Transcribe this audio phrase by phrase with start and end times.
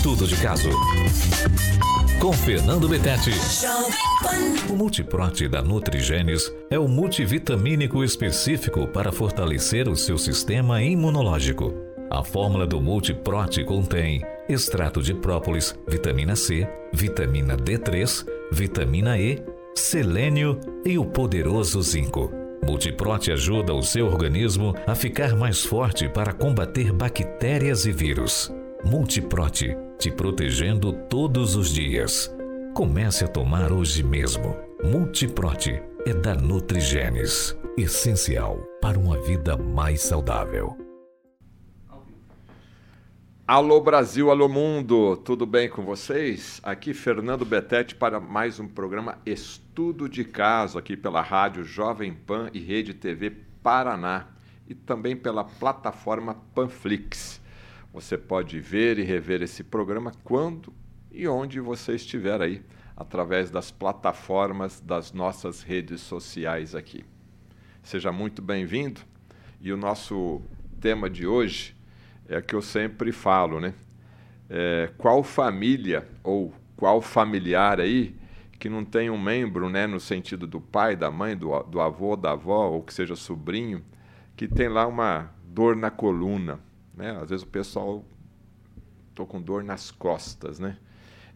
[0.00, 0.70] Estudo de caso.
[2.18, 3.32] Com Fernando Betete.
[4.70, 11.74] O Multiprote da Nutrigenes é o multivitamínico específico para fortalecer o seu sistema imunológico.
[12.10, 19.44] A fórmula do Multiprote contém extrato de própolis, vitamina C, vitamina D3, vitamina E,
[19.74, 22.32] selênio e o poderoso zinco.
[22.64, 28.50] Multiprote ajuda o seu organismo a ficar mais forte para combater bactérias e vírus.
[28.82, 32.34] Multiprote, te protegendo todos os dias.
[32.74, 34.56] Comece a tomar hoje mesmo.
[34.82, 40.74] Multiprote é da Nutrigenes, essencial para uma vida mais saudável.
[43.46, 46.62] Alô Brasil, alô mundo, tudo bem com vocês?
[46.62, 52.48] Aqui Fernando Betete para mais um programa Estudo de Caso, aqui pela rádio Jovem Pan
[52.54, 53.30] e Rede TV
[53.62, 54.28] Paraná
[54.66, 57.39] e também pela plataforma Panflix.
[57.92, 60.72] Você pode ver e rever esse programa quando
[61.10, 62.62] e onde você estiver aí,
[62.96, 67.04] através das plataformas das nossas redes sociais aqui.
[67.82, 69.00] Seja muito bem-vindo
[69.60, 70.40] e o nosso
[70.80, 71.74] tema de hoje
[72.28, 73.74] é que eu sempre falo, né?
[74.48, 78.14] É, qual família ou qual familiar aí
[78.60, 82.14] que não tem um membro, né, no sentido do pai, da mãe, do, do avô,
[82.14, 83.82] da avó, ou que seja sobrinho,
[84.36, 86.60] que tem lá uma dor na coluna,
[87.00, 87.18] né?
[87.20, 88.04] Às vezes o pessoal
[89.14, 90.76] tô com dor nas costas, né?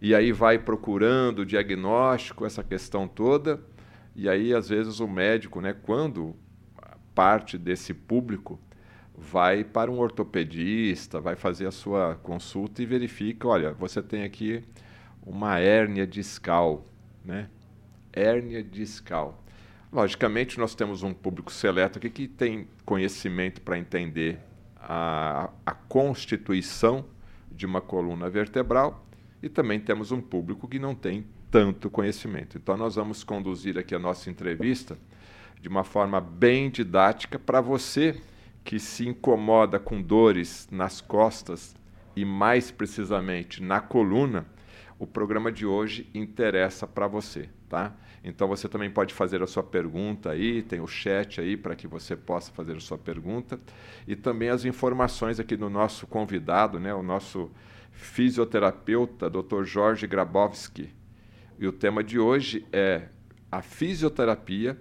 [0.01, 3.61] E aí vai procurando o diagnóstico, essa questão toda,
[4.15, 6.37] e aí às vezes o médico, né, quando
[7.15, 8.61] parte desse público
[9.17, 14.62] vai para um ortopedista, vai fazer a sua consulta e verifica, olha, você tem aqui
[15.25, 16.84] uma hérnia discal,
[17.25, 17.49] né?
[18.12, 19.43] Hérnia discal.
[19.93, 24.41] Logicamente, nós temos um público seleto aqui que tem conhecimento para entender
[24.87, 27.05] a, a constituição
[27.51, 29.07] de uma coluna vertebral
[29.43, 32.59] e também temos um público que não tem tanto conhecimento.
[32.59, 34.99] Então, nós vamos conduzir aqui a nossa entrevista
[35.61, 38.21] de uma forma bem didática para você
[38.65, 41.75] que se incomoda com dores nas costas
[42.17, 44.47] e mais precisamente na coluna,
[44.99, 47.94] o programa de hoje interessa para você, tá?
[48.25, 51.87] Então você também pode fazer a sua pergunta aí, tem o chat aí para que
[51.87, 53.61] você possa fazer a sua pergunta
[54.09, 57.51] e também as informações aqui do nosso convidado, né, o nosso
[57.93, 59.65] fisioterapeuta, Dr.
[59.65, 60.91] Jorge Grabowski.
[61.59, 63.09] E o tema de hoje é
[63.53, 64.77] a fisioterapia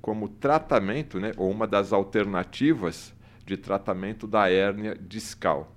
[0.00, 3.12] como tratamento, né, ou uma das alternativas
[3.44, 5.76] de tratamento da hérnia discal.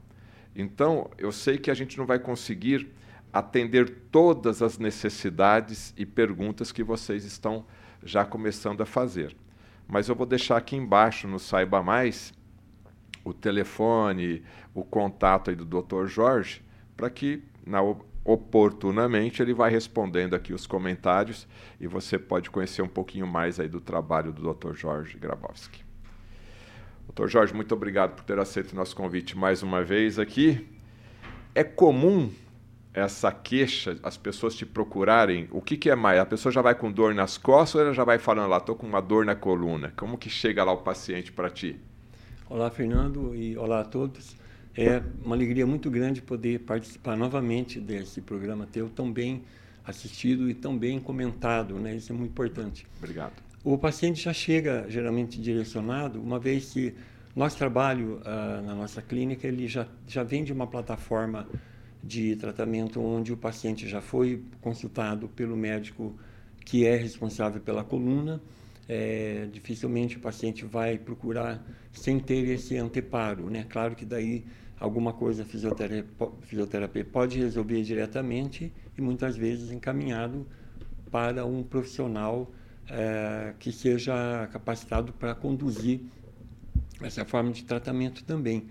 [0.55, 2.91] Então, eu sei que a gente não vai conseguir
[3.31, 7.65] atender todas as necessidades e perguntas que vocês estão
[8.03, 9.35] já começando a fazer.
[9.87, 12.33] Mas eu vou deixar aqui embaixo no Saiba Mais
[13.23, 16.05] o telefone, o contato aí do Dr.
[16.05, 16.63] Jorge,
[16.95, 17.79] para que na,
[18.23, 21.47] oportunamente ele vai respondendo aqui os comentários
[21.79, 24.73] e você pode conhecer um pouquinho mais aí do trabalho do Dr.
[24.73, 25.83] Jorge Grabowski.
[27.05, 30.67] Doutor Jorge, muito obrigado por ter aceito o nosso convite mais uma vez aqui.
[31.55, 32.31] É comum
[32.99, 36.19] essa queixa, as pessoas te procurarem, o que, que é mais?
[36.19, 38.75] A pessoa já vai com dor nas costas ou ela já vai falando lá, estou
[38.75, 39.93] com uma dor na coluna?
[39.95, 41.79] Como que chega lá o paciente para ti?
[42.49, 44.35] Olá, Fernando, e olá a todos.
[44.75, 49.43] É uma alegria muito grande poder participar novamente desse programa teu, tão bem
[49.85, 51.95] assistido e tão bem comentado, né?
[51.95, 52.85] Isso é muito importante.
[52.97, 53.33] Obrigado.
[53.63, 56.95] O paciente já chega geralmente direcionado, uma vez que
[57.35, 61.47] nosso trabalho uh, na nossa clínica ele já, já vem de uma plataforma
[62.03, 66.17] de tratamento onde o paciente já foi consultado pelo médico
[66.65, 68.41] que é responsável pela coluna.
[68.87, 73.65] É, dificilmente o paciente vai procurar sem ter esse anteparo, né?
[73.69, 74.43] Claro que daí
[74.79, 76.05] alguma coisa a fisioterapia,
[76.41, 80.47] fisioterapia pode resolver diretamente e muitas vezes encaminhado
[81.11, 82.51] para um profissional
[82.89, 86.01] é, que seja capacitado para conduzir
[87.01, 88.67] essa forma de tratamento também.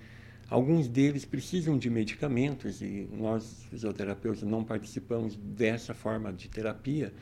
[0.49, 7.13] Alguns deles precisam de medicamentos e nós, fisioterapeutas, não participamos dessa forma de terapia,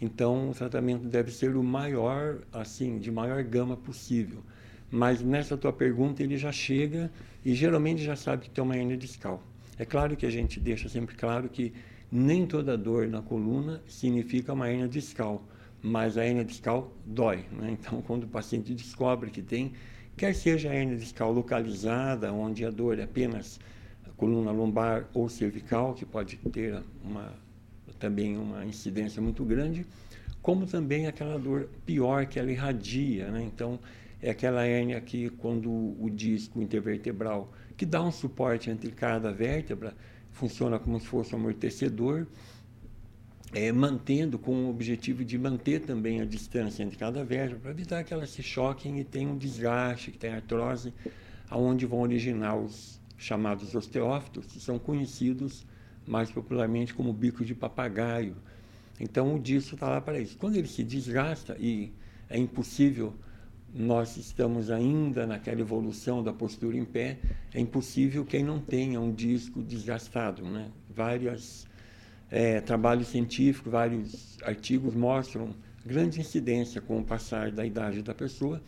[0.00, 4.42] então o tratamento deve ser o maior, assim, de maior gama possível.
[4.90, 7.10] Mas nessa tua pergunta ele já chega
[7.44, 9.42] e geralmente já sabe que tem uma hernia discal.
[9.78, 11.72] É claro que a gente deixa sempre claro que
[12.12, 15.42] nem toda dor na coluna significa uma hernia discal
[15.84, 17.44] mas a hernia discal dói.
[17.52, 17.76] Né?
[17.78, 19.74] Então, quando o paciente descobre que tem,
[20.16, 23.58] quer seja a hernia discal localizada, onde a dor é apenas
[24.06, 27.32] a coluna lombar ou cervical, que pode ter uma,
[27.98, 29.86] também uma incidência muito grande,
[30.40, 33.30] como também aquela dor pior que ela irradia.
[33.30, 33.42] Né?
[33.42, 33.78] Então,
[34.22, 39.94] é aquela hérnia que, quando o disco intervertebral, que dá um suporte entre cada vértebra,
[40.30, 42.26] funciona como se fosse um amortecedor,
[43.54, 48.02] é, mantendo com o objetivo de manter também a distância entre cada vértebra, para evitar
[48.02, 50.92] que elas se choquem e tenham um desgaste, que tenha artrose,
[51.48, 55.64] aonde vão originar os chamados osteófitos, que são conhecidos
[56.04, 58.36] mais popularmente como bico de papagaio.
[58.98, 60.36] Então o disco está lá para isso.
[60.36, 61.92] Quando ele se desgasta e
[62.28, 63.14] é impossível,
[63.72, 67.18] nós estamos ainda naquela evolução da postura em pé,
[67.52, 70.70] é impossível quem não tenha um disco desgastado, né?
[70.90, 71.66] Várias
[72.34, 75.54] é, trabalhos científicos, vários artigos mostram
[75.86, 78.60] grande incidência com o passar da idade da pessoa.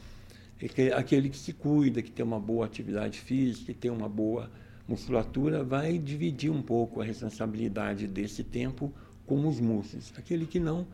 [0.57, 4.49] Que aquele que se cuida, que tem uma boa atividade física, que tem uma boa
[4.87, 8.95] musculatura, vai dividir um pouco a responsabilidade desse tempo
[9.27, 10.13] com os músculos.
[10.17, 10.87] Aquele que não,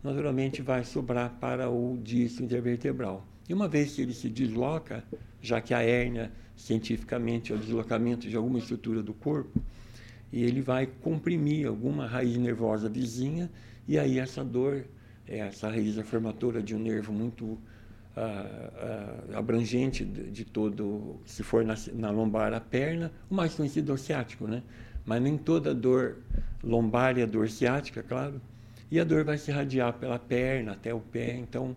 [0.00, 3.26] naturalmente vai sobrar para o disco intervertebral.
[3.48, 5.02] E uma vez que ele se desloca,
[5.42, 9.60] já que a hérnia, cientificamente, é o deslocamento de alguma estrutura do corpo,
[10.32, 13.50] e ele vai comprimir alguma raiz nervosa vizinha
[13.86, 14.84] e aí essa dor,
[15.26, 17.58] essa raiz formatura de um nervo muito
[18.16, 23.54] ah, ah, abrangente de, de, todo, se for na, na, lombar a perna, o mais
[23.54, 24.62] conhecido é o ciático, né?
[25.04, 26.18] Mas nem toda dor
[26.62, 28.40] lombar é dor ciática, claro.
[28.90, 31.76] E a dor vai se irradiar pela perna até o pé, então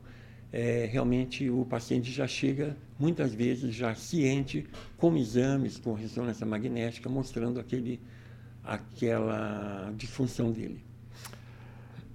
[0.52, 4.68] é, realmente o paciente já chega muitas vezes já ciente
[4.98, 8.00] com exames, com ressonância magnética, mostrando aquele
[8.64, 10.84] aquela disfunção dele.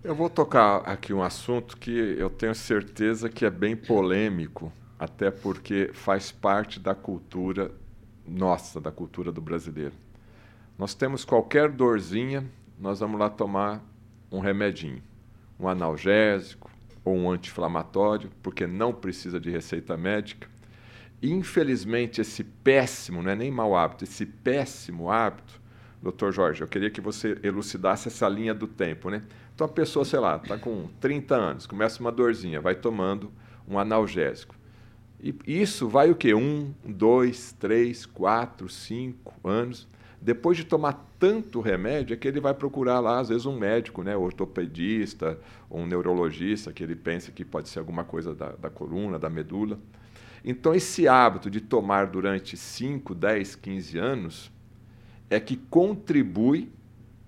[0.03, 5.31] Eu vou tocar aqui um assunto que eu tenho certeza que é bem polêmico, até
[5.31, 7.71] porque faz parte da cultura
[8.27, 9.95] nossa, da cultura do brasileiro.
[10.79, 12.49] Nós temos qualquer dorzinha,
[12.79, 13.83] nós vamos lá tomar
[14.31, 15.03] um remedinho,
[15.59, 16.71] um analgésico
[17.05, 20.49] ou um anti-inflamatório, porque não precisa de receita médica.
[21.21, 25.61] Infelizmente, esse péssimo, não é nem mau hábito, esse péssimo hábito
[26.03, 29.23] doutor Jorge, eu queria que você elucidasse essa linha do tempo, né?
[29.55, 33.33] Então a pessoa, sei lá, está com 30 anos, começa uma dorzinha, vai tomando
[33.67, 34.55] um analgésico.
[35.21, 36.33] E isso vai o quê?
[36.33, 39.89] Um, dois, três, quatro, cinco anos.
[40.21, 44.03] Depois de tomar tanto remédio, é que ele vai procurar lá, às vezes, um médico,
[44.05, 44.17] né?
[44.17, 49.29] ortopedista, um neurologista, que ele pensa que pode ser alguma coisa da, da coluna, da
[49.29, 49.79] medula.
[50.45, 54.53] Então, esse hábito de tomar durante 5, 10, 15 anos
[55.31, 56.71] é que contribui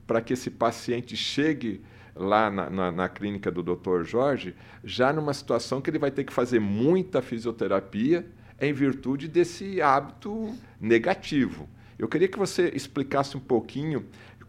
[0.07, 1.83] para que esse paciente chegue
[2.15, 4.03] lá na, na, na, clínica do Dr.
[4.03, 8.27] Jorge, já numa situação que ele vai ter que fazer muita fisioterapia
[8.61, 11.69] em virtude desse hábito negativo.
[11.99, 14.05] Eu queria que você explicasse um pouquinho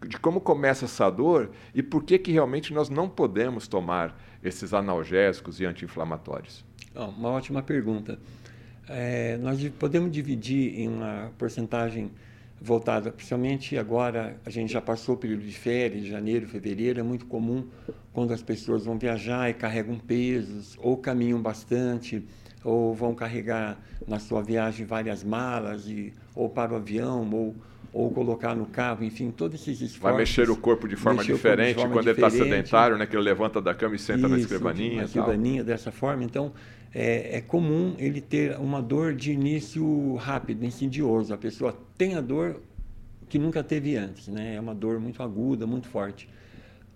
[0.06, 4.74] de como começa essa dor e por que, que realmente nós não podemos tomar esses
[4.74, 6.64] analgésicos e anti-inflamatórios.
[6.94, 8.18] Oh, uma ótima pergunta.
[8.88, 12.10] É, nós podemos dividir em uma porcentagem
[12.62, 17.26] voltada, principalmente agora, a gente já passou o período de férias, janeiro, fevereiro, é muito
[17.26, 17.66] comum
[18.12, 22.24] quando as pessoas vão viajar e carregam pesos, ou caminham bastante,
[22.62, 27.56] ou vão carregar na sua viagem várias malas, e, ou para o avião, ou,
[27.92, 30.00] ou colocar no carro, enfim, todos esses esforços.
[30.00, 32.34] Vai mexer o corpo de forma diferente de forma quando diferente.
[32.34, 34.96] ele está sedentário, né, que ele levanta da cama e senta Isso, na escrivaninha.
[34.96, 36.24] Na escrivaninha, dessa forma.
[36.24, 36.52] Então,
[36.94, 41.34] é, é, comum ele ter uma dor de início rápido, insidioso.
[41.34, 42.62] A pessoa tem a dor
[43.28, 44.54] que nunca teve antes, né?
[44.54, 46.28] É uma dor muito aguda, muito forte.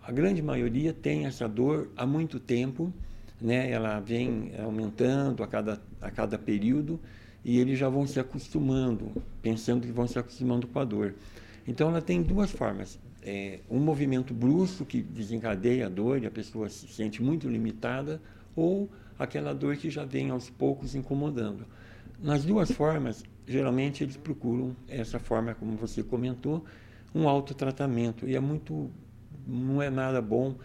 [0.03, 2.93] A grande maioria tem essa dor há muito tempo,
[3.41, 3.71] né?
[3.71, 6.99] Ela vem aumentando a cada, a cada período
[7.47, 11.15] e eles já vão se acostumando, pensando que vão se acostumando com a dor.
[11.65, 12.99] Então, ela tem duas formas.
[13.23, 18.21] É, um movimento brusco que desencadeia a dor e a pessoa se sente muito limitada,
[18.57, 21.65] ou aquela dor que já vem aos poucos incomodando.
[22.21, 26.65] Nas duas formas, geralmente eles procuram essa forma, como você comentou,
[27.15, 28.27] um autotratamento.
[28.27, 28.91] E é muito,
[29.47, 30.57] não é nada bom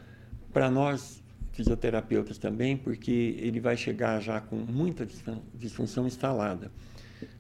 [0.52, 1.21] para nós
[1.52, 5.08] fisioterapeutas também, porque ele vai chegar já com muita
[5.54, 6.72] disfunção instalada.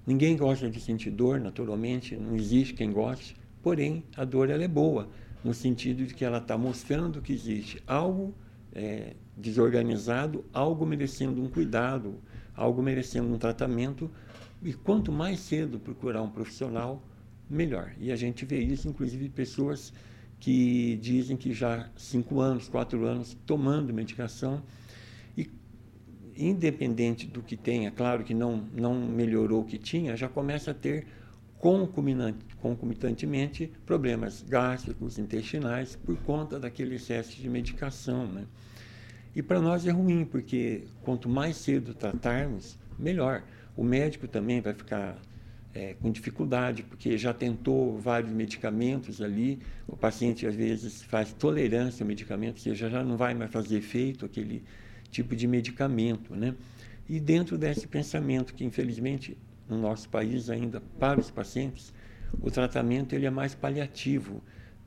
[0.06, 4.68] Ninguém gosta de sentir dor, naturalmente, não existe quem goste, porém a dor ela é
[4.68, 5.10] boa,
[5.44, 8.34] no sentido de que ela está mostrando que existe algo
[8.74, 12.16] é, desorganizado, algo merecendo um cuidado,
[12.56, 14.10] algo merecendo um tratamento.
[14.64, 17.04] E quanto mais cedo procurar um profissional,
[17.50, 17.94] melhor.
[18.00, 19.92] E a gente vê isso, inclusive, pessoas
[20.42, 24.64] que dizem que já cinco anos, quatro anos tomando medicação
[25.38, 25.48] e
[26.36, 30.74] independente do que tenha, claro que não, não melhorou o que tinha, já começa a
[30.74, 31.06] ter
[32.60, 38.26] concomitantemente problemas gástricos, intestinais, por conta daquele excesso de medicação.
[38.26, 38.46] Né?
[39.36, 43.44] E para nós é ruim, porque quanto mais cedo tratarmos, melhor.
[43.78, 45.22] O médico também vai ficar
[45.74, 52.04] é, com dificuldade, porque já tentou vários medicamentos ali, o paciente às vezes faz tolerância
[52.04, 54.64] ao medicamento, ou seja, já não vai mais fazer efeito aquele
[55.10, 56.56] tipo de medicamento, né?
[57.08, 59.38] E dentro desse pensamento que infelizmente
[59.68, 61.94] no nosso país ainda para os pacientes,
[62.42, 64.42] o tratamento ele é mais paliativo,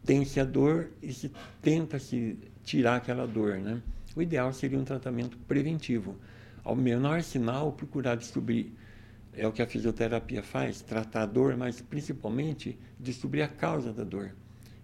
[0.04, 1.30] tem-se a dor e se
[1.62, 3.80] tenta se tirar aquela dor, né?
[4.14, 6.16] O ideal seria um tratamento preventivo.
[6.62, 8.72] Ao menor sinal, procurar descobrir
[9.36, 14.04] é o que a fisioterapia faz, tratar a dor, mas principalmente descobrir a causa da
[14.04, 14.32] dor.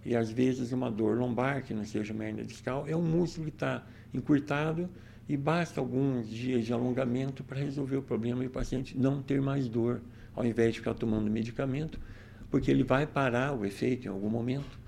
[0.04, 3.46] E às vezes uma dor lombar, que não seja uma hernia discal, é um músculo
[3.46, 4.88] que está encurtado
[5.28, 9.40] e basta alguns dias de alongamento para resolver o problema e o paciente não ter
[9.40, 10.00] mais dor,
[10.34, 12.00] ao invés de ficar tomando medicamento,
[12.50, 14.80] porque ele vai parar o efeito em algum momento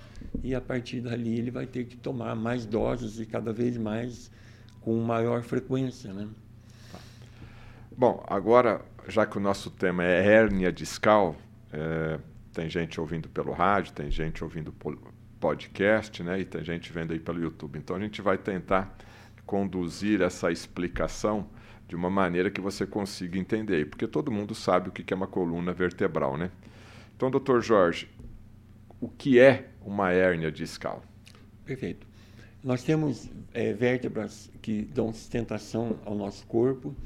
[0.42, 4.30] e a partir dali ele vai ter que tomar mais doses e cada vez mais
[4.80, 6.28] com maior frequência, né?
[8.02, 11.36] Bom, agora, já que o nosso tema é hérnia discal,
[11.72, 12.18] é,
[12.52, 14.74] tem gente ouvindo pelo rádio, tem gente ouvindo
[15.38, 16.40] podcast, né?
[16.40, 17.78] E tem gente vendo aí pelo YouTube.
[17.78, 18.92] Então a gente vai tentar
[19.46, 21.48] conduzir essa explicação
[21.86, 25.28] de uma maneira que você consiga entender, porque todo mundo sabe o que é uma
[25.28, 26.50] coluna vertebral, né?
[27.14, 28.08] Então, doutor Jorge,
[29.00, 31.04] o que é uma hérnia discal?
[31.64, 32.04] Perfeito.
[32.64, 36.96] Nós temos é, vértebras que dão sustentação ao nosso corpo,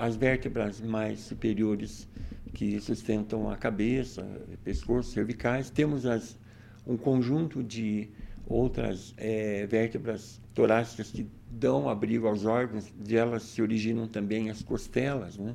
[0.00, 2.08] as vértebras mais superiores
[2.54, 4.26] que sustentam a cabeça,
[4.64, 5.68] pescoço, cervicais.
[5.68, 6.38] Temos as,
[6.86, 8.08] um conjunto de
[8.46, 14.62] outras é, vértebras torácicas que dão abrigo aos órgãos, de elas se originam também as
[14.62, 15.36] costelas.
[15.36, 15.54] Né?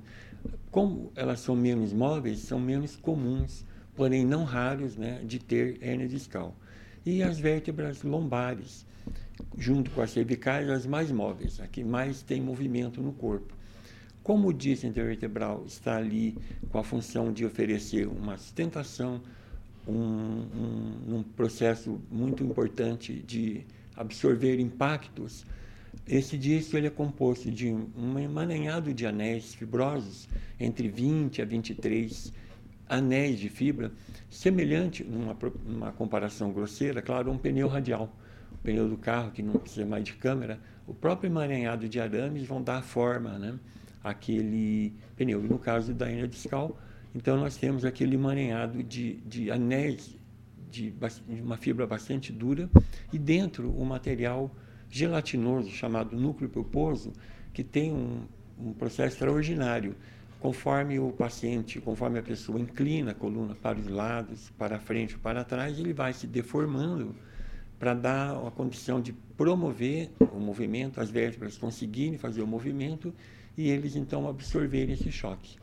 [0.69, 6.07] Como elas são menos móveis, são menos comuns, porém não raros, né, de ter hernia
[6.07, 6.55] discal.
[7.03, 8.85] E as vértebras lombares,
[9.57, 13.54] junto com as cervicais, as mais móveis, a que mais tem movimento no corpo.
[14.25, 16.36] Como o disco intervertebral está ali
[16.72, 19.22] com a função de oferecer uma sustentação,
[19.88, 23.63] um, um, um processo muito importante de
[23.96, 25.46] absorver impactos,
[26.08, 30.27] esse disco ele é composto de um emaranhado de anéis fibrosos,
[30.60, 32.34] entre 20 a 23
[32.89, 33.91] anéis de fibra,
[34.27, 38.12] semelhante, numa, numa comparação grosseira, claro, a um pneu radial.
[38.51, 42.48] O pneu do carro, que não precisa mais de câmera, o próprio emaranhado de arames
[42.48, 43.60] vão dar forma, né?
[44.05, 45.41] Aquele pneu.
[45.41, 46.79] No caso da hernia discal,
[47.13, 50.15] então nós temos aquele emaranhado de, de anéis
[50.69, 52.69] de, de uma fibra bastante dura
[53.12, 54.53] e dentro um material
[54.89, 57.13] gelatinoso chamado núcleo pulposo,
[57.51, 58.21] que tem um,
[58.59, 59.95] um processo extraordinário.
[60.39, 65.19] Conforme o paciente, conforme a pessoa inclina a coluna para os lados, para frente ou
[65.19, 67.15] para trás, ele vai se deformando
[67.79, 73.12] para dar a condição de promover o movimento, as vértebras conseguirem fazer o movimento
[73.57, 75.57] e eles então absorverem esse choque.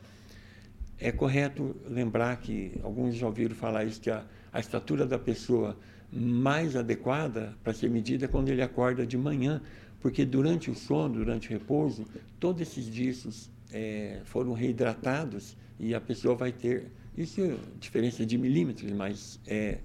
[0.99, 5.77] É correto lembrar que alguns já ouviram falar isso que a, a estatura da pessoa
[6.11, 9.61] mais adequada para ser medida é quando ele acorda de manhã,
[9.99, 12.05] porque durante o sono, durante o repouso,
[12.39, 18.37] todos esses discos é, foram reidratados e a pessoa vai ter isso é diferença de
[18.37, 19.79] milímetros, mas é,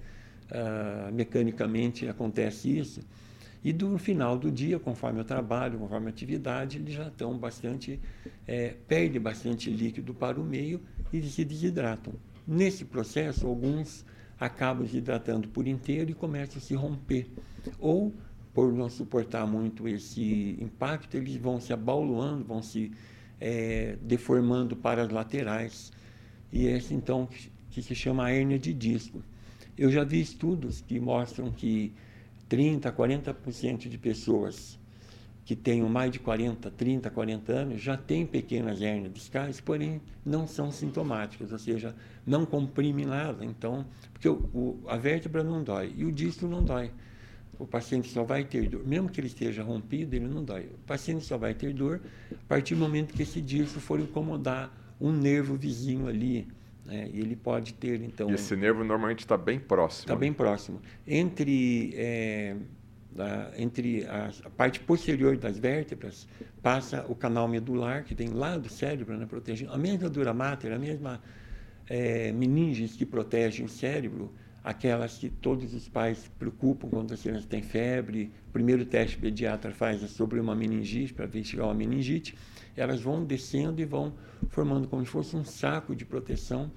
[0.51, 3.01] uh, mecanicamente acontece isso.
[3.63, 8.01] E do final do dia, conforme o trabalho, conforme a atividade, eles já estão bastante,
[8.47, 10.81] é, perde bastante líquido para o meio
[11.13, 12.15] e se desidratam.
[12.47, 14.05] Nesse processo, alguns
[14.39, 17.29] acabam desidratando por inteiro e começam a se romper.
[17.79, 18.15] Ou,
[18.55, 22.93] por não suportar muito esse impacto, eles vão se abauluando, vão se
[23.41, 25.93] é, deformando para as laterais.
[26.53, 27.29] E esse, então,
[27.71, 29.23] que se chama hérnia de disco.
[29.77, 31.93] Eu já vi estudos que mostram que
[32.49, 34.79] 30%, 40% de pessoas
[35.49, 40.47] que tenham mais de 40, 30, 40 anos já têm pequenas hérnias discais, porém não
[40.47, 43.43] são sintomáticas, ou seja, não comprimem nada.
[43.47, 46.91] Então, porque o, o, a vértebra não dói e o disco não dói.
[47.59, 50.67] O paciente só vai ter dor, mesmo que ele esteja rompido, ele não dói.
[50.67, 52.01] O paciente só vai ter dor
[52.31, 56.47] a partir do momento que esse disco for incomodar um nervo vizinho ali,
[56.89, 57.11] né?
[57.13, 58.31] E ele pode ter, então.
[58.31, 60.05] E esse nervo normalmente está bem próximo.
[60.05, 60.81] Está bem próximo.
[61.07, 62.57] Entre, é,
[63.19, 66.27] a, entre a, a, parte posterior das vértebras
[66.63, 69.71] passa o canal medular, que tem lá do cérebro, né, protegendo.
[69.73, 71.21] A mesma dura mater, a mesma
[71.87, 74.33] é, meninges que protege o cérebro,
[74.65, 78.33] aquelas que todos os pais se preocupam quando as crianças têm febre.
[78.49, 82.35] O primeiro teste pediatra faz é sobre uma meningite, para investigar uma meningite
[82.77, 84.13] elas vão descendo e vão
[84.49, 86.71] formando como se fosse um saco de proteção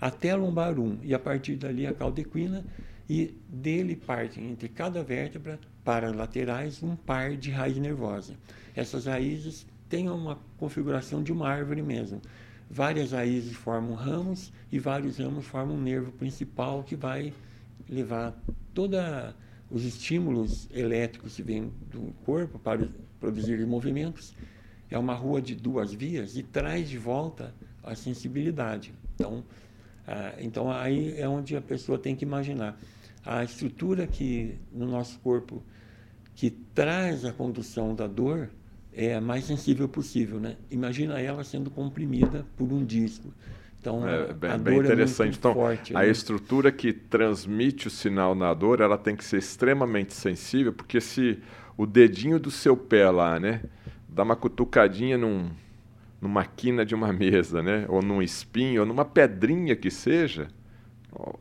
[0.00, 2.64] até a lombar 1 e a partir dali a caldequina
[3.08, 8.34] e dele partem entre cada vértebra para laterais um par de raiz nervosa.
[8.76, 12.20] Essas raízes têm uma configuração de uma árvore mesmo.
[12.70, 17.32] várias raízes formam ramos e vários ramos formam um nervo principal que vai
[17.88, 18.38] levar
[18.74, 19.00] todos
[19.70, 22.86] os estímulos elétricos que vêm do corpo para
[23.18, 24.34] produzir movimentos.
[24.90, 28.92] É uma rua de duas vias e traz de volta a sensibilidade.
[29.14, 29.44] Então,
[30.06, 32.78] ah, então aí é onde a pessoa tem que imaginar
[33.24, 35.62] a estrutura que no nosso corpo
[36.34, 38.48] que traz a condução da dor
[38.92, 40.56] é a mais sensível possível, né?
[40.70, 43.32] Imagina ela sendo comprimida por um disco.
[43.80, 45.34] Então, é bem, bem é interessante.
[45.34, 46.10] É então, forte, a né?
[46.10, 51.38] estrutura que transmite o sinal na dor, ela tem que ser extremamente sensível, porque se
[51.76, 53.62] o dedinho do seu pé lá, né,
[54.08, 55.50] dá uma cutucadinha num,
[56.20, 60.48] numa quina de uma mesa, né, ou num espinho, ou numa pedrinha que seja,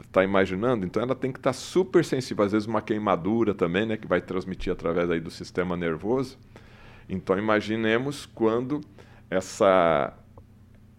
[0.04, 0.86] está imaginando?
[0.86, 4.08] Então ela tem que estar tá super sensível, às vezes uma queimadura também, né, que
[4.08, 6.38] vai transmitir através aí do sistema nervoso.
[7.10, 8.82] Então imaginemos quando
[9.30, 10.14] essa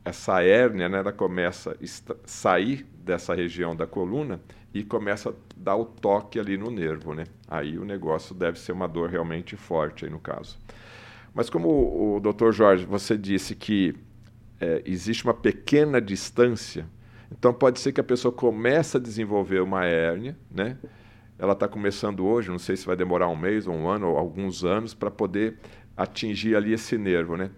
[0.05, 4.41] essa hérnia, né, ela começa a sair dessa região da coluna
[4.73, 7.25] e começa a dar o toque ali no nervo, né?
[7.47, 10.59] Aí o negócio deve ser uma dor realmente forte aí no caso.
[11.39, 11.69] Mas como
[12.17, 12.51] o, Dr.
[12.51, 13.95] Jorge, você disse que
[14.61, 16.85] é, existe uma pequena distância,
[17.31, 20.77] então pode ser que a pessoa comece a desenvolver uma hérnia, né?
[21.39, 24.65] Ela está começando hoje, não sei se vai demorar um mês um ano ou alguns
[24.65, 25.61] anos para poder
[25.97, 27.53] atingir ali esse nervo, né?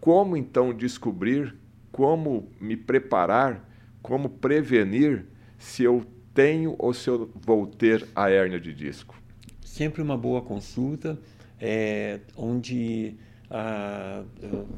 [0.00, 1.56] Como então descobrir,
[1.90, 3.68] como me preparar,
[4.00, 5.26] como prevenir
[5.58, 9.16] se eu tenho ou se eu vou ter a hérnia de disco?
[9.60, 11.18] Sempre uma boa consulta,
[11.66, 13.16] é, onde
[13.50, 14.22] ah,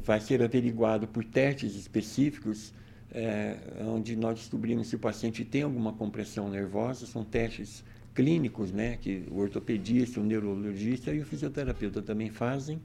[0.05, 2.73] vai ser averiguado por testes específicos,
[3.11, 7.83] é, onde nós descobrimos se o paciente tem alguma compressão nervosa, são testes
[8.15, 12.81] clínicos, né, que o ortopedista, o neurologista e o fisioterapeuta também fazem.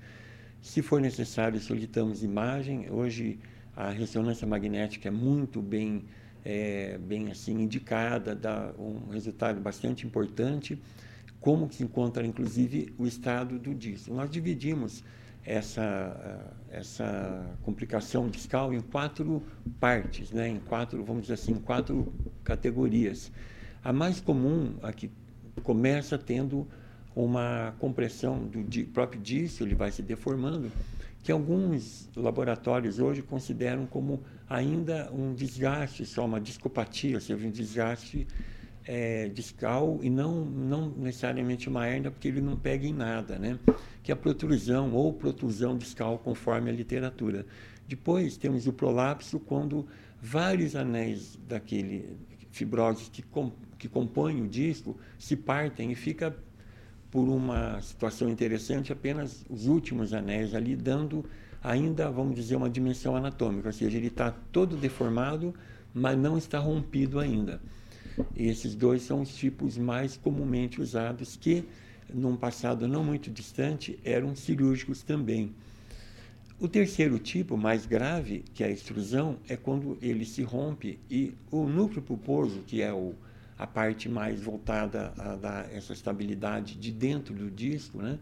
[0.61, 2.91] Se for necessário, solicitamos imagem.
[2.91, 3.39] Hoje
[3.77, 6.05] a ressonância magnética é muito bem,
[6.45, 10.77] é, bem assim indicada, dá um resultado bastante importante.
[11.43, 14.15] Como se encontra, inclusive, o estado do disco.
[14.15, 15.03] Nós dividimos
[15.45, 19.43] essa, essa complicação discal em quatro
[19.81, 20.49] partes, né?
[20.49, 22.13] em quatro, vamos dizer assim, quatro
[22.45, 23.33] categorias.
[23.83, 25.11] A mais comum, a que
[25.65, 26.65] começa tendo
[27.13, 30.71] uma compressão do próprio disco, ele vai se deformando,
[31.25, 37.51] que alguns laboratórios hoje consideram como ainda um desgaste, só uma discopatia, ou seja, um
[37.51, 38.29] desgaste
[38.87, 43.59] é, discal e não, não necessariamente uma hérnia, porque ele não pega em nada, né?
[44.03, 47.47] que é a protrusão ou protusão discal, conforme a literatura.
[47.87, 49.87] Depois temos o prolapso, quando
[50.21, 52.17] vários anéis daquele
[52.51, 56.37] fibrose que, com, que compõem o disco se partem e fica
[57.11, 61.25] por uma situação interessante, apenas os últimos anéis ali, dando
[61.63, 65.55] ainda, vamos dizer, uma dimensão anatômica, ou seja, ele está todo deformado,
[65.93, 67.61] mas não está rompido ainda.
[68.37, 71.65] Esses dois são os tipos mais comumente usados, que,
[72.13, 75.55] num passado não muito distante, eram cirúrgicos também.
[76.59, 81.35] O terceiro tipo, mais grave, que é a extrusão, é quando ele se rompe e
[81.51, 83.15] o núcleo pulposo, que é o
[83.59, 88.19] a parte mais voltada a dar essa estabilidade de dentro do disco, né?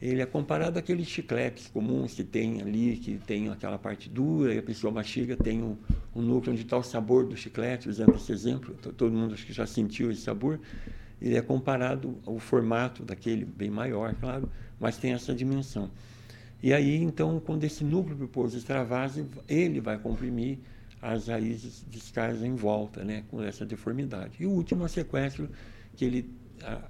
[0.00, 4.58] Ele é comparado àqueles chicletes comuns que tem ali, que tem aquela parte dura e
[4.58, 5.76] a pessoa mastiga, tem um,
[6.14, 9.52] um núcleo onde está o sabor do chiclete, usando esse exemplo, todo mundo acho que
[9.52, 10.60] já sentiu esse sabor.
[11.22, 15.90] Ele é comparado ao formato daquele, bem maior, claro, mas tem essa dimensão.
[16.62, 20.58] E aí, então, quando esse núcleo pulposo extravasa, ele vai comprimir
[21.00, 24.36] as raízes discais em volta, né, com essa deformidade.
[24.40, 25.48] E o último é o sequestro,
[25.94, 26.30] que ele,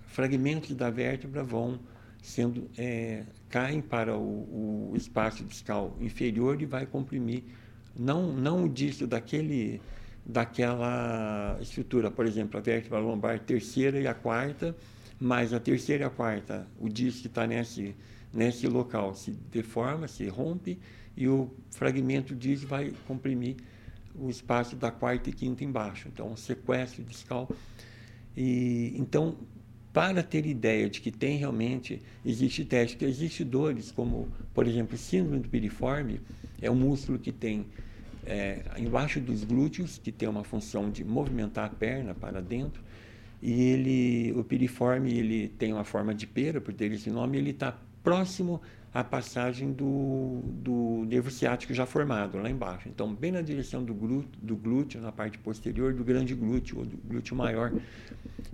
[0.07, 1.81] fragmentos da vértebra vão
[2.25, 7.45] sendo é, caem para o, o, espaço discal inferior e vai comprimir
[7.95, 9.81] não não o disco daquele
[10.25, 14.75] daquela estrutura, por exemplo, a vértebra lombar terceira e a quarta,
[15.21, 17.95] mas a terceira e a quarta, o disco que está nesse
[18.33, 20.79] nesse local se deforma, se rompe
[21.15, 23.57] e o fragmento disco vai comprimir
[24.15, 26.09] o espaço da quarta e quinta embaixo.
[26.09, 27.51] Então, um sequestro discal.
[28.35, 29.37] E, então,
[29.95, 34.99] para ter ideia de que tem realmente, existe teste, que existe dores, como, por exemplo,
[34.99, 36.21] síndrome do piriforme,
[36.61, 37.65] é um músculo que tem
[38.27, 42.83] é, embaixo dos glúteos, que tem uma função de movimentar a perna para dentro,
[43.41, 47.51] e ele, o piriforme, ele tem uma forma de pera, por ter esse nome, ele
[47.51, 48.61] está próximo
[48.95, 52.89] a passagem do, do nervo ciático já formado lá embaixo.
[52.89, 56.85] Então, bem na direção do glúteo, do glúteo, na parte posterior do grande glúteo, ou
[56.87, 57.73] do glúteo maior.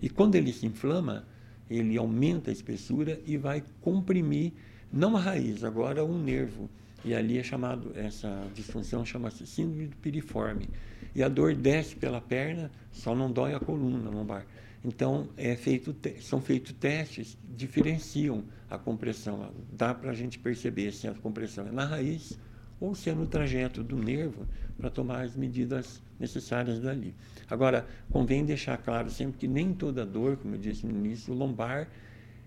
[0.00, 1.26] E quando ele se inflama,
[1.68, 4.52] ele aumenta a espessura e vai comprimir,
[4.90, 6.70] não a raiz, agora um nervo,
[7.04, 10.68] E ali é chamado, essa disfunção chama-se síndrome do piriforme.
[11.14, 14.46] E a dor desce pela perna, só não dói a coluna lombar.
[14.84, 19.52] Então, é feito, são feitos testes, diferenciam a compressão.
[19.72, 22.38] Dá para a gente perceber se a compressão é na raiz
[22.80, 24.46] ou se é no trajeto do nervo
[24.78, 27.14] para tomar as medidas necessárias dali.
[27.48, 31.88] Agora, convém deixar claro sempre que nem toda dor, como eu disse no início, lombar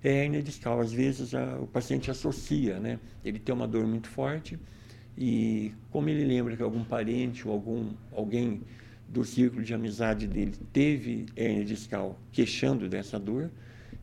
[0.03, 0.79] é hernia discal.
[0.79, 2.99] Às vezes a, o paciente associa, né?
[3.23, 4.59] Ele tem uma dor muito forte
[5.17, 8.61] e como ele lembra que algum parente ou algum alguém
[9.13, 13.51] do círculo de amizade dele teve hernia discal queixando dessa dor,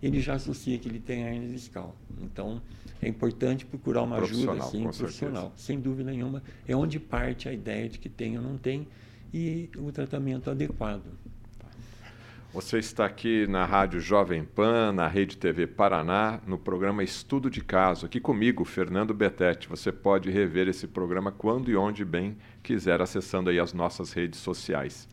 [0.00, 1.96] ele já associa que ele tem hernia discal.
[2.22, 2.62] Então,
[3.02, 5.48] é importante procurar uma ajuda assim, profissional.
[5.48, 5.66] Certeza.
[5.66, 8.86] Sem dúvida nenhuma, é onde parte a ideia de que tem ou não tem
[9.34, 11.02] e o tratamento adequado.
[12.52, 17.60] Você está aqui na Rádio Jovem Pan, na Rede TV Paraná, no programa Estudo de
[17.60, 19.68] Caso, aqui comigo, Fernando Betete.
[19.68, 24.40] Você pode rever esse programa quando e onde bem quiser, acessando aí as nossas redes
[24.40, 25.08] sociais.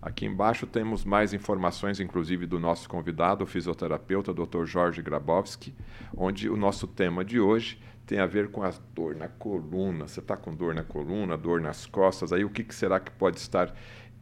[0.00, 4.64] Aqui embaixo temos mais informações, inclusive do nosso convidado, o fisioterapeuta Dr.
[4.64, 5.74] Jorge Grabowski,
[6.16, 10.06] onde o nosso tema de hoje tem a ver com a dor na coluna.
[10.06, 13.10] Você está com dor na coluna, dor nas costas, aí o que, que será que
[13.10, 13.74] pode estar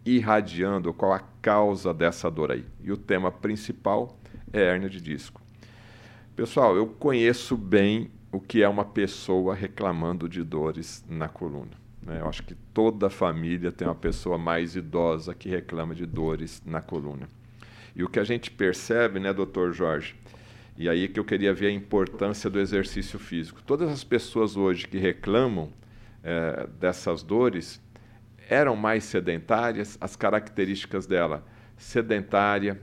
[0.05, 2.65] irradiando, qual a causa dessa dor aí.
[2.83, 4.19] E o tema principal
[4.53, 5.43] é hernia de disco.
[6.35, 11.86] Pessoal, eu conheço bem o que é uma pessoa reclamando de dores na coluna.
[12.07, 12.21] Né?
[12.21, 16.81] Eu acho que toda família tem uma pessoa mais idosa que reclama de dores na
[16.81, 17.29] coluna.
[17.95, 20.15] E o que a gente percebe, né, doutor Jorge?
[20.79, 23.63] E aí que eu queria ver a importância do exercício físico.
[23.63, 25.73] Todas as pessoas hoje que reclamam
[26.23, 27.81] é, dessas dores,
[28.49, 31.45] eram mais sedentárias, as características dela,
[31.77, 32.81] sedentária,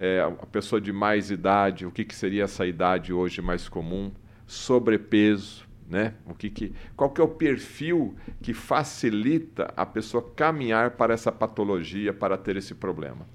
[0.00, 4.10] é, a pessoa de mais idade, o que, que seria essa idade hoje mais comum,
[4.46, 6.14] sobrepeso, né?
[6.26, 11.32] O que que, qual que é o perfil que facilita a pessoa caminhar para essa
[11.32, 13.26] patologia, para ter esse problema?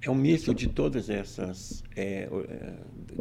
[0.00, 2.74] É um misto de todas essas, é, é,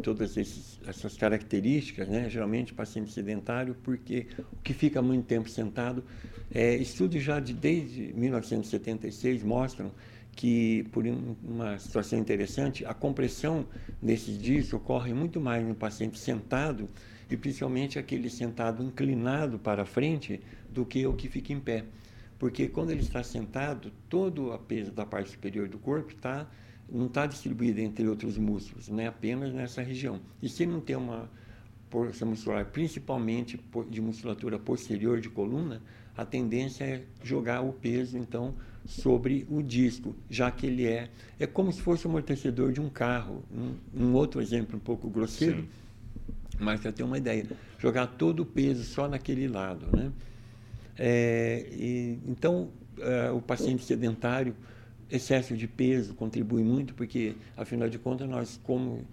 [0.03, 2.29] todas esses, essas características, né?
[2.29, 6.03] geralmente paciente sedentário, porque o que fica muito tempo sentado,
[6.53, 9.91] é, estudos já de desde 1976 mostram
[10.35, 11.03] que, por
[11.43, 13.65] uma situação interessante, a compressão
[13.99, 16.87] desses discos ocorre muito mais no paciente sentado
[17.29, 21.85] e principalmente aquele sentado inclinado para frente do que o que fica em pé.
[22.39, 26.47] Porque quando ele está sentado, todo o peso da parte superior do corpo está
[26.89, 30.21] não está distribuída entre outros músculos, não é apenas nessa região.
[30.41, 31.29] E se não tem uma
[31.89, 33.59] força muscular, principalmente
[33.89, 35.81] de musculatura posterior de coluna,
[36.15, 41.09] a tendência é jogar o peso, então, sobre o disco, já que ele é.
[41.39, 43.43] É como se fosse o amortecedor de um carro.
[43.51, 45.69] Um, um outro exemplo um pouco grosseiro, Sim.
[46.59, 47.45] Mas para ter uma ideia.
[47.77, 49.85] Jogar todo o peso só naquele lado.
[49.95, 50.11] Né?
[50.97, 54.55] É, e, então, é, o paciente sedentário
[55.09, 59.05] excesso de peso contribui muito, porque, afinal de contas, nós, como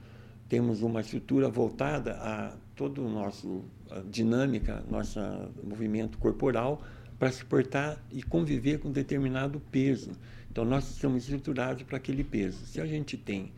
[0.48, 3.64] temos uma estrutura voltada a todo o nosso
[4.10, 5.20] dinâmica, nosso
[5.62, 6.82] movimento corporal,
[7.18, 10.12] para suportar e conviver com determinado peso.
[10.50, 12.66] Então, nós estamos estruturados para aquele peso.
[12.66, 13.52] Se a gente tem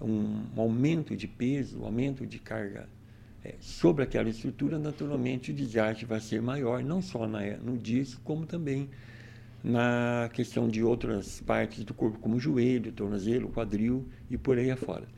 [0.00, 2.88] um aumento de peso, um aumento de carga
[3.60, 8.46] sobre aquela estrutura, naturalmente o desgaste vai ser maior, não só na, no disco, como
[8.46, 8.88] também
[9.62, 14.38] na questão de outras partes do corpo, como o joelho, o tornozelo, o quadril e
[14.38, 15.08] por aí afora.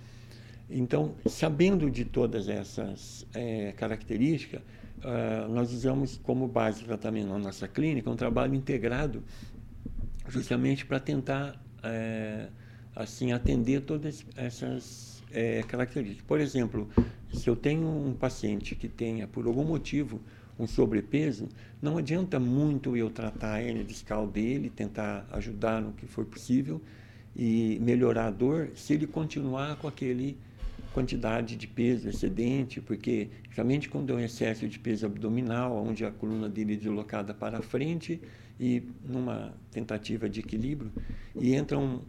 [0.70, 4.60] Então, sabendo de todas essas é, características,
[4.98, 9.22] uh, nós usamos como base de tratamento na nossa clínica um trabalho integrado,
[10.28, 12.48] justamente para tentar é,
[12.94, 16.24] assim atender todas essas é, características.
[16.26, 16.88] Por exemplo,
[17.32, 20.20] se eu tenho um paciente que tenha, por algum motivo,
[20.58, 21.48] um sobrepeso,
[21.80, 26.80] não adianta muito eu tratar a hernia discal dele, tentar ajudar no que for possível
[27.36, 30.36] e melhorar a dor, se ele continuar com aquele
[30.92, 36.10] quantidade de peso excedente, porque realmente quando é um excesso de peso abdominal, onde a
[36.10, 38.20] coluna dele é deslocada para frente
[38.58, 40.90] e numa tentativa de equilíbrio,
[41.36, 42.00] e entra um,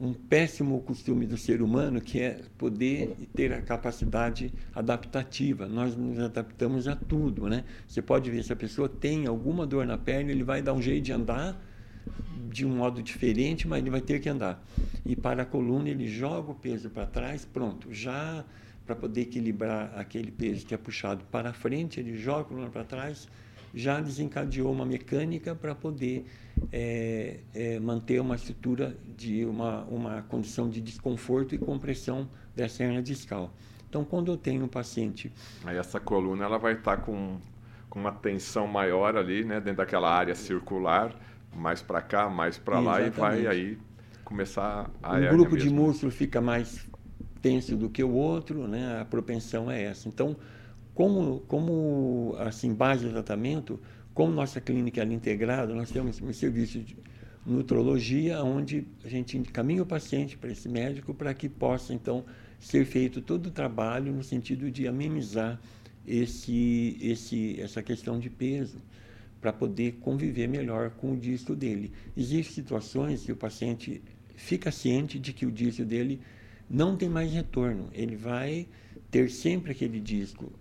[0.00, 5.66] um péssimo costume do ser humano, que é poder ter a capacidade adaptativa.
[5.66, 7.64] Nós nos adaptamos a tudo, né?
[7.86, 10.82] Você pode ver se a pessoa tem alguma dor na perna, ele vai dar um
[10.82, 11.60] jeito de andar
[12.48, 14.62] de um modo diferente, mas ele vai ter que andar.
[15.06, 18.44] E para a coluna ele joga o peso para trás, pronto, já
[18.84, 22.84] para poder equilibrar aquele peso que é puxado para frente, ele joga a coluna para
[22.84, 23.28] trás,
[23.74, 26.26] já desencadeou uma mecânica para poder
[26.70, 33.02] é, é, manter uma estrutura de uma, uma condição de desconforto e compressão dessa hernia
[33.02, 33.52] discal.
[33.88, 35.30] Então, quando eu tenho um paciente...
[35.64, 37.38] Aí essa coluna ela vai estar tá com
[37.92, 41.14] com uma tensão maior ali, né, dentro daquela área circular,
[41.54, 43.78] mais para cá, mais para lá e vai aí
[44.24, 46.88] começar a Um grupo de músculo fica mais
[47.42, 49.02] tenso do que o outro, né?
[49.02, 50.08] A propensão é essa.
[50.08, 50.34] Então,
[50.94, 53.80] como como assim base de tratamento,
[54.14, 56.96] como nossa clínica é integrada, nós temos um serviço de
[57.44, 62.24] nutrologia, onde a gente encaminha o paciente para esse médico para que possa então
[62.60, 65.60] ser feito todo o trabalho no sentido de amenizar
[66.06, 68.78] esse, esse, essa questão de peso
[69.40, 71.92] para poder conviver melhor com o disco dele.
[72.16, 74.00] Existem situações que o paciente
[74.36, 76.20] fica ciente de que o disco dele
[76.70, 77.88] não tem mais retorno.
[77.92, 78.68] Ele vai
[79.10, 80.52] ter sempre aquele disco,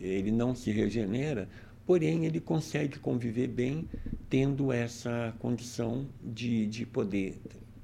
[0.00, 1.48] ele não se regenera,
[1.86, 3.88] porém ele consegue conviver bem
[4.28, 7.40] tendo essa condição de, de poder,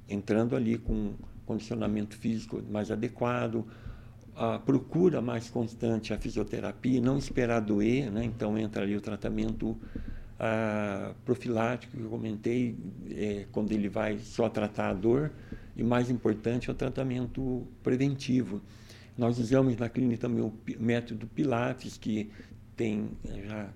[0.09, 1.15] entrando ali com
[1.47, 3.67] condicionamento físico mais adequado,
[4.37, 8.25] a procura mais constante a fisioterapia, não esperar doer, né?
[8.25, 9.77] então entra ali o tratamento
[10.39, 12.77] ah, profilático que eu comentei,
[13.11, 15.31] é, quando ele vai só tratar a dor,
[15.77, 18.61] e mais importante é o tratamento preventivo.
[19.17, 22.31] Nós usamos na clínica também o método Pilates, que
[22.77, 23.11] tem
[23.47, 23.69] já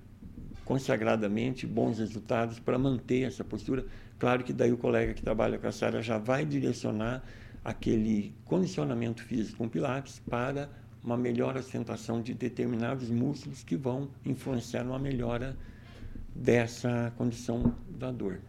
[0.65, 3.87] consagradamente bons resultados para manter essa postura.
[4.19, 7.25] Claro que daí o colega que trabalha com essa área já vai direcionar
[7.65, 10.69] aquele condicionamento físico com Pilates para
[11.03, 15.57] uma melhor assentação de determinados músculos que vão influenciar numa melhora
[16.35, 18.41] dessa condição da dor.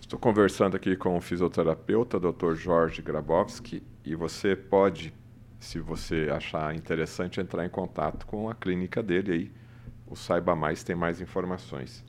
[0.00, 2.54] Estou conversando aqui com o fisioterapeuta, Dr.
[2.54, 5.12] Jorge Grabowski, e você pode,
[5.58, 9.52] se você achar interessante, entrar em contato com a clínica dele aí.
[10.06, 12.04] O Saiba Mais tem mais informações.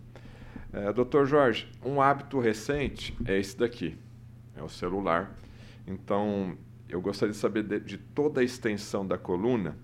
[0.72, 1.26] É, Dr.
[1.26, 3.98] Jorge, um hábito recente é esse daqui,
[4.56, 5.36] é o celular.
[5.88, 6.56] Então,
[6.88, 9.76] eu gostaria de saber de, de toda a extensão da coluna,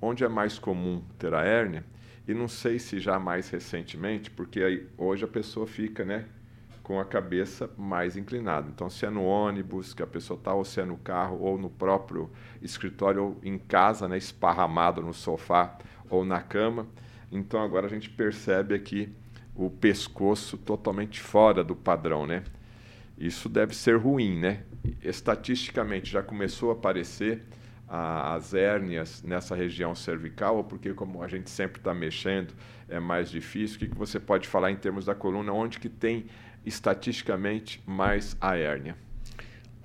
[0.00, 1.84] onde é mais comum ter a hérnia,
[2.28, 6.26] e não sei se já mais recentemente, porque aí, hoje a pessoa fica, né,
[6.90, 8.68] com a cabeça mais inclinada.
[8.68, 11.56] Então, se é no ônibus que a pessoa está, ou se é no carro, ou
[11.56, 12.28] no próprio
[12.60, 16.88] escritório, ou em casa, né, esparramado no sofá ou na cama.
[17.30, 19.08] Então, agora a gente percebe aqui
[19.54, 22.42] o pescoço totalmente fora do padrão, né?
[23.16, 24.64] Isso deve ser ruim, né?
[25.00, 27.44] Estatisticamente já começou a aparecer
[27.86, 32.52] a, as hérnias nessa região cervical, ou porque como a gente sempre está mexendo
[32.88, 33.76] é mais difícil?
[33.76, 36.26] O que, que você pode falar em termos da coluna, onde que tem
[36.64, 38.96] estatisticamente mais a hérnia?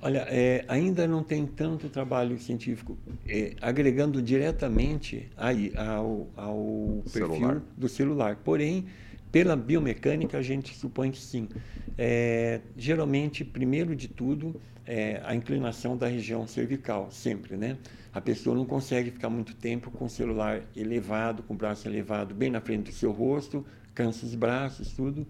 [0.01, 7.27] Olha, é, ainda não tem tanto trabalho científico é, agregando diretamente aí ao, ao perfil
[7.27, 7.61] celular.
[7.75, 8.35] do celular.
[8.43, 8.85] Porém,
[9.31, 11.49] pela biomecânica, a gente supõe que sim.
[11.97, 17.77] É, geralmente, primeiro de tudo, é a inclinação da região cervical, sempre, né?
[18.13, 22.35] A pessoa não consegue ficar muito tempo com o celular elevado, com o braço elevado
[22.35, 25.25] bem na frente do seu rosto, cansa os braços, tudo.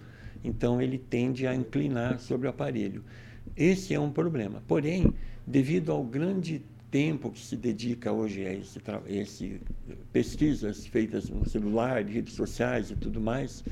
[0.48, 3.04] Então, ele tende a inclinar sobre o aparelho.
[3.56, 4.62] Esse é um problema.
[4.68, 5.14] Porém,
[5.46, 9.62] devido ao grande tempo que se dedica hoje a esse, esse
[10.14, 13.64] pesquisas feitas no celular, redes sociais e tudo mais,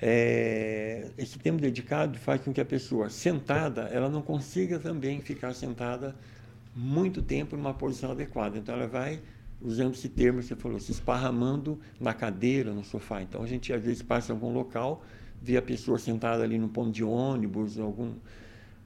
[0.00, 5.54] é, esse tempo dedicado faz com que a pessoa sentada, ela não consiga também ficar
[5.54, 6.14] sentada
[6.74, 8.58] muito tempo numa posição adequada.
[8.58, 9.20] Então ela vai
[9.60, 13.22] usando esse termo que você falou, se esparramando na cadeira, no sofá.
[13.22, 15.04] Então a gente às vezes passa em algum local,
[15.40, 18.12] vê a pessoa sentada ali no ponto de ônibus, algum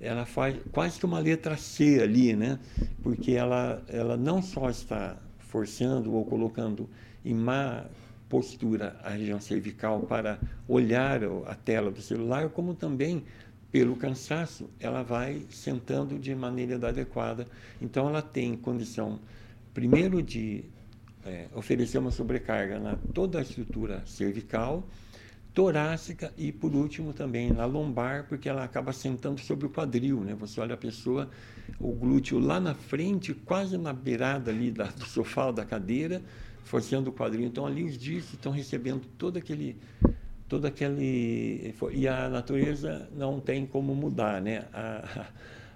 [0.01, 2.59] ela faz quase que uma letra C ali, né?
[3.03, 6.88] Porque ela ela não só está forçando ou colocando
[7.25, 7.85] em má
[8.29, 13.23] postura a região cervical para olhar a tela do celular, como também
[13.71, 17.47] pelo cansaço, ela vai sentando de maneira adequada.
[17.81, 19.19] Então, ela tem condição,
[19.73, 20.65] primeiro, de
[21.25, 24.87] é, oferecer uma sobrecarga na toda a estrutura cervical,
[25.55, 30.21] torácica e, por último, também na lombar, porque ela acaba sentando sobre o quadril.
[30.21, 30.35] Né?
[30.41, 31.29] Você olha a pessoa,
[31.79, 36.23] o glúteo lá na frente, quase na beirada ali da, do sofá ou da cadeira,
[36.65, 37.47] forçando o quadril.
[37.47, 39.77] Então, ali os discos estão recebendo todo aquele
[40.49, 44.67] todo aquele e a natureza não tem como mudar, né?
[44.71, 45.27] A,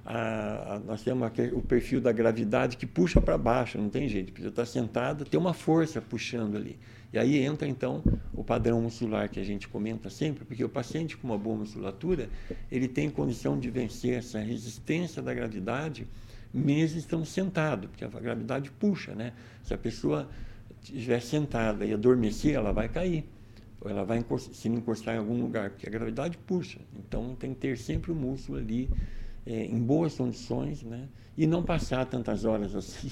[0.04, 4.32] a, a, nós temos o perfil da gravidade que puxa para baixo, não tem jeito.
[4.32, 6.78] Precisa estar sentado, tem uma força puxando ali.
[7.16, 8.02] E aí entra então
[8.34, 12.28] o padrão muscular que a gente comenta sempre, porque o paciente com uma boa musculatura
[12.70, 16.06] ele tem condição de vencer essa resistência da gravidade
[16.52, 19.32] mesmo estando sentado, porque a gravidade puxa, né?
[19.62, 20.28] Se a pessoa
[20.82, 23.24] estiver sentada e adormecer, ela vai cair.
[23.80, 26.80] Ou ela vai se encostar em algum lugar, porque a gravidade puxa.
[26.98, 28.90] Então tem que ter sempre o músculo ali
[29.46, 31.08] é, em boas condições, né?
[31.34, 33.10] E não passar tantas horas assim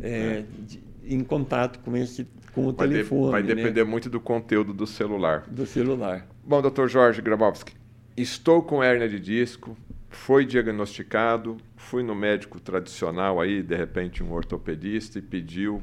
[0.00, 3.24] é, de, em contato com esse com o vai telefone.
[3.24, 3.54] De, vai né?
[3.54, 5.44] depender muito do conteúdo do celular.
[5.48, 6.26] Do celular.
[6.44, 7.74] Bom, doutor Jorge Grabowski,
[8.16, 9.76] estou com hérnia de disco,
[10.10, 15.82] foi diagnosticado, fui no médico tradicional aí, de repente um ortopedista e pediu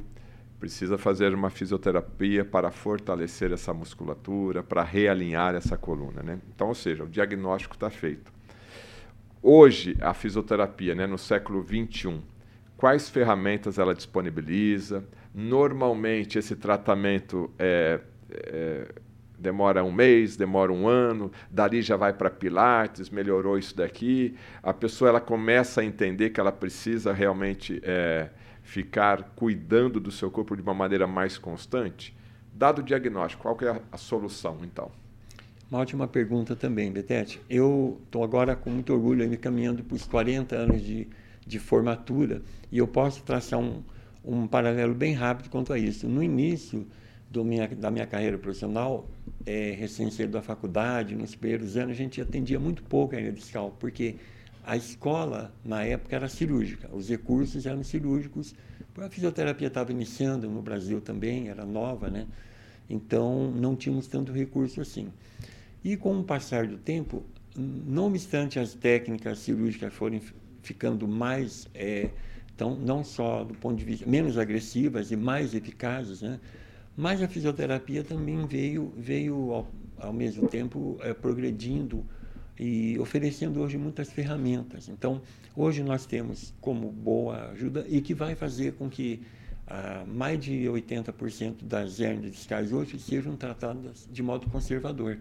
[0.59, 6.39] precisa fazer uma fisioterapia para fortalecer essa musculatura, para realinhar essa coluna, né?
[6.53, 8.31] Então, ou seja, o diagnóstico está feito.
[9.41, 12.21] Hoje, a fisioterapia, né, no século 21,
[12.75, 15.05] quais ferramentas ela disponibiliza?
[15.33, 17.99] Normalmente, esse tratamento é,
[18.31, 18.87] é,
[19.37, 24.35] demora um mês, demora um ano, dali já vai para Pilates, melhorou isso daqui.
[24.61, 28.29] A pessoa ela começa a entender que ela precisa realmente é,
[28.61, 32.15] ficar cuidando do seu corpo de uma maneira mais constante.
[32.53, 34.91] Dado o diagnóstico, qual é a, a solução, então?
[35.69, 37.39] Uma ótima pergunta também, Betete.
[37.47, 41.07] Eu estou agora com muito orgulho me caminhando para os 40 anos de,
[41.45, 43.83] de formatura e eu posso traçar um,
[44.23, 46.07] um paralelo bem rápido quanto a isso.
[46.07, 46.85] No início
[47.37, 49.07] minha, da minha carreira profissional,
[49.45, 53.75] é, recém-saído da faculdade, nos primeiros anos, a gente atendia muito pouco a hernia discal,
[53.79, 54.15] porque
[54.65, 58.53] a escola, na época, era cirúrgica, os recursos eram cirúrgicos,
[58.97, 62.27] a fisioterapia estava iniciando no Brasil também, era nova, né?
[62.89, 65.07] Então, não tínhamos tanto recurso assim.
[65.83, 67.23] E com o passar do tempo,
[67.55, 70.21] não obstante as técnicas cirúrgicas forem
[70.61, 72.09] ficando mais, é,
[72.59, 76.41] então, não só do ponto de vista menos agressivas e mais eficazes, né?
[76.97, 79.67] mas a fisioterapia também veio, veio ao,
[79.97, 82.05] ao mesmo tempo é, progredindo
[82.59, 84.89] e oferecendo hoje muitas ferramentas.
[84.89, 85.21] Então,
[85.55, 89.21] hoje nós temos como boa ajuda e que vai fazer com que
[89.65, 95.17] ah, mais de 80% das hérnias discais hoje sejam tratadas de modo conservador.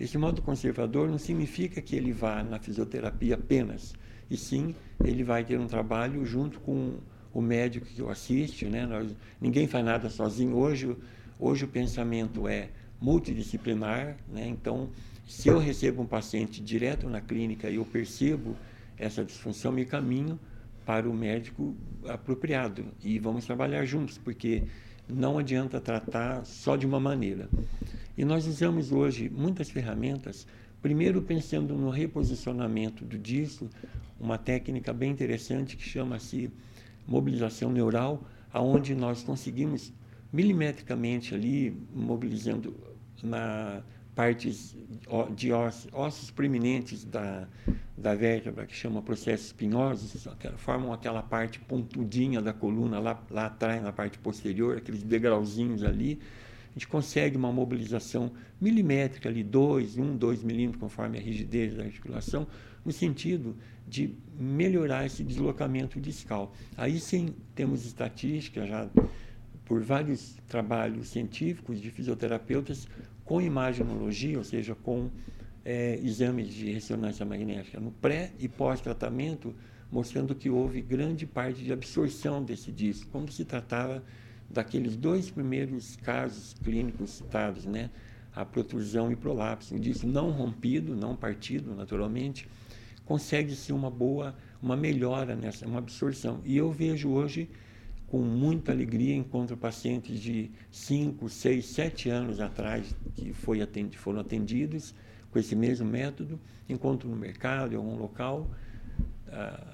[0.00, 3.94] Esse modo conservador não significa que ele vá na fisioterapia apenas,
[4.30, 6.98] e sim ele vai ter um trabalho junto com
[7.32, 8.86] o médico que o assiste, né?
[8.86, 10.56] Nós, ninguém faz nada sozinho.
[10.56, 10.96] Hoje,
[11.38, 12.68] hoje o pensamento é
[13.00, 14.46] multidisciplinar, né?
[14.46, 14.90] Então,
[15.26, 18.56] se eu recebo um paciente direto na clínica e eu percebo
[18.98, 20.38] essa disfunção, me caminho
[20.84, 21.74] para o médico
[22.06, 24.64] apropriado e vamos trabalhar juntos, porque
[25.08, 27.48] não adianta tratar só de uma maneira.
[28.16, 30.46] E nós usamos hoje muitas ferramentas,
[30.82, 33.70] primeiro pensando no reposicionamento do disco,
[34.20, 36.50] uma técnica bem interessante que chama-se
[37.06, 39.92] mobilização neural, aonde nós conseguimos
[40.32, 42.74] milimetricamente ali mobilizando
[43.22, 43.82] na
[44.14, 44.76] partes
[45.34, 47.48] de ossos, ossos preeminentes da,
[47.96, 50.06] da vértebra, que chama processo espinhoso,
[50.56, 56.20] formam aquela parte pontudinha da coluna lá, lá atrás, na parte posterior, aqueles degrauzinhos ali,
[56.72, 61.84] a gente consegue uma mobilização milimétrica ali, 2, 1, 2 milímetros, conforme a rigidez da
[61.84, 62.46] articulação,
[62.82, 63.54] no sentido
[63.86, 66.54] de melhorar esse deslocamento discal.
[66.74, 68.88] Aí sim temos estatísticas já
[69.66, 72.88] por vários trabalhos científicos de fisioterapeutas
[73.22, 75.10] com imaginologia, ou seja, com
[75.64, 79.54] é, exames de ressonância magnética no pré e pós-tratamento,
[79.90, 84.02] mostrando que houve grande parte de absorção desse disco, como se tratava
[84.52, 87.90] daqueles dois primeiros casos clínicos citados, né?
[88.34, 89.74] a protrusão e prolapso.
[89.74, 92.48] O não rompido, não partido, naturalmente,
[93.04, 96.40] consegue-se uma boa, uma melhora nessa, uma absorção.
[96.44, 97.50] E eu vejo hoje,
[98.06, 104.20] com muita alegria, encontro pacientes de 5, 6, 7 anos atrás que foi atendi, foram
[104.20, 104.94] atendidos
[105.30, 106.38] com esse mesmo método,
[106.68, 108.50] encontro no mercado, em algum local,
[109.28, 109.71] ah,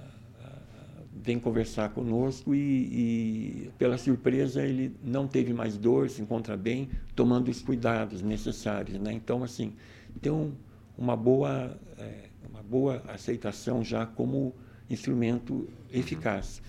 [1.12, 6.88] vem conversar conosco e, e, pela surpresa, ele não teve mais dor, se encontra bem,
[7.14, 8.98] tomando os cuidados necessários.
[8.98, 9.12] Né?
[9.12, 9.74] Então, assim,
[10.20, 10.52] tem um,
[10.96, 14.54] uma, boa, é, uma boa aceitação já como
[14.88, 16.62] instrumento eficaz.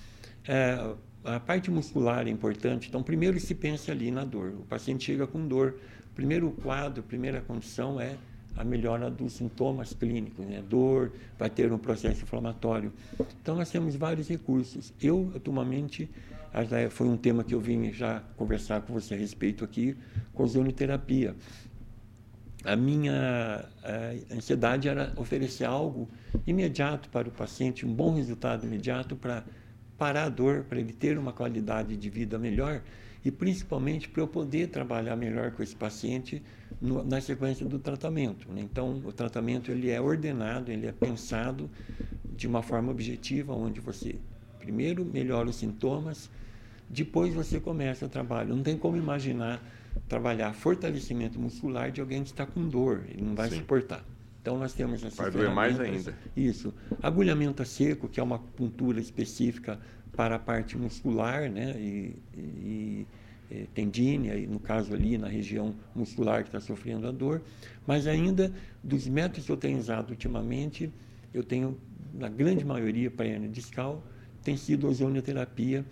[0.47, 4.54] É, a parte muscular é importante, então, primeiro se pensa ali na dor.
[4.60, 5.75] O paciente chega com dor.
[6.15, 8.17] Primeiro quadro, primeira condição é
[8.55, 10.62] a melhora dos sintomas clínicos, né?
[10.67, 12.91] dor, vai ter um processo inflamatório.
[13.41, 14.93] Então, nós temos vários recursos.
[15.01, 16.09] Eu, atualmente,
[16.91, 19.95] foi um tema que eu vim já conversar com você a respeito aqui,
[20.33, 21.35] com zonoterapia.
[22.65, 26.10] A minha a ansiedade era oferecer algo
[26.45, 29.45] imediato para o paciente, um bom resultado imediato para
[29.97, 32.81] parar a dor, para ele ter uma qualidade de vida melhor
[33.23, 36.41] e principalmente para eu poder trabalhar melhor com esse paciente
[36.82, 38.52] no, na sequência do tratamento.
[38.52, 38.62] Né?
[38.62, 41.69] Então, o tratamento ele é ordenado, ele é pensado
[42.36, 44.15] de uma forma objetiva, onde você
[44.60, 46.30] primeiro melhora os sintomas,
[46.90, 48.56] depois você começa o trabalho.
[48.56, 49.62] Não tem como imaginar
[50.08, 53.58] trabalhar fortalecimento muscular de alguém que está com dor, ele não vai Sim.
[53.58, 54.04] suportar.
[54.42, 56.17] Então nós temos essas Vai doer mais ainda.
[56.36, 56.73] Isso.
[57.02, 59.80] Agulhamento a seco, que é uma puntura específica
[60.15, 61.75] para a parte muscular, né?
[61.77, 63.08] E, e,
[63.52, 67.41] e tendínea, no caso ali na região muscular que está sofrendo a dor.
[67.87, 70.91] Mas ainda dos métodos que eu tenho usado ultimamente,
[71.33, 71.77] eu tenho,
[72.13, 74.04] na grande maioria, para hernia discal,
[74.43, 75.85] tem sido ozonioterapia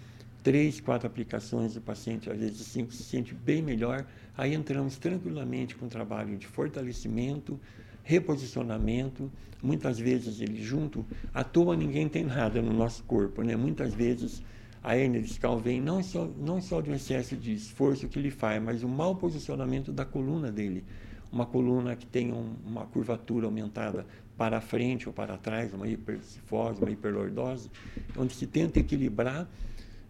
[0.48, 4.06] três, quatro aplicações, o paciente, às vezes cinco, se sente bem melhor.
[4.38, 7.60] Aí entramos tranquilamente com trabalho de fortalecimento,
[8.02, 9.30] reposicionamento.
[9.62, 13.58] Muitas vezes ele junto, à toa ninguém tem nada no nosso corpo, né?
[13.58, 14.42] Muitas vezes
[14.84, 18.62] a hernia discal vem não só, não só do excesso de esforço que ele faz,
[18.62, 20.84] mas o mau posicionamento da coluna dele.
[21.32, 24.06] Uma coluna que tem um, uma curvatura aumentada
[24.38, 27.70] para frente ou para trás, uma hipercifose, uma hiperlordose,
[28.16, 29.50] onde se tenta equilibrar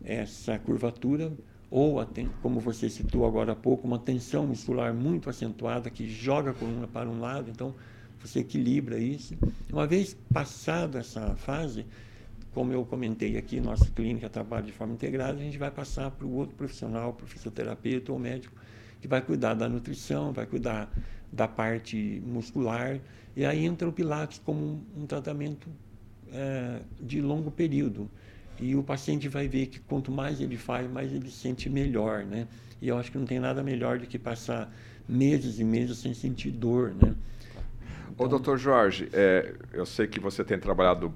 [0.03, 1.31] essa curvatura
[1.69, 1.97] ou,
[2.41, 6.87] como você citou agora há pouco, uma tensão muscular muito acentuada que joga a coluna
[6.87, 7.75] para um lado, então
[8.19, 9.35] você equilibra isso.
[9.71, 11.85] Uma vez passada essa fase,
[12.57, 16.25] como eu comentei aqui, nossa clínica trabalha de forma integrada, a gente vai passar para
[16.25, 18.55] o outro profissional, para o fisioterapeuta ou médico,
[18.99, 20.91] que vai cuidar da nutrição, vai cuidar
[21.31, 22.99] da parte muscular,
[23.35, 25.69] e aí entra o Pilates como um, tratamento
[26.33, 28.09] é, de longo período.
[28.59, 32.25] E o paciente vai ver que quanto mais ele faz, mais ele se sente melhor,
[32.25, 32.47] né?
[32.81, 34.75] E eu acho que não tem nada melhor do que passar
[35.07, 37.13] meses e meses sem sentir dor, né?
[38.11, 38.25] Então...
[38.25, 41.13] Ô, doutor Jorge, é, eu sei que você tem trabalhado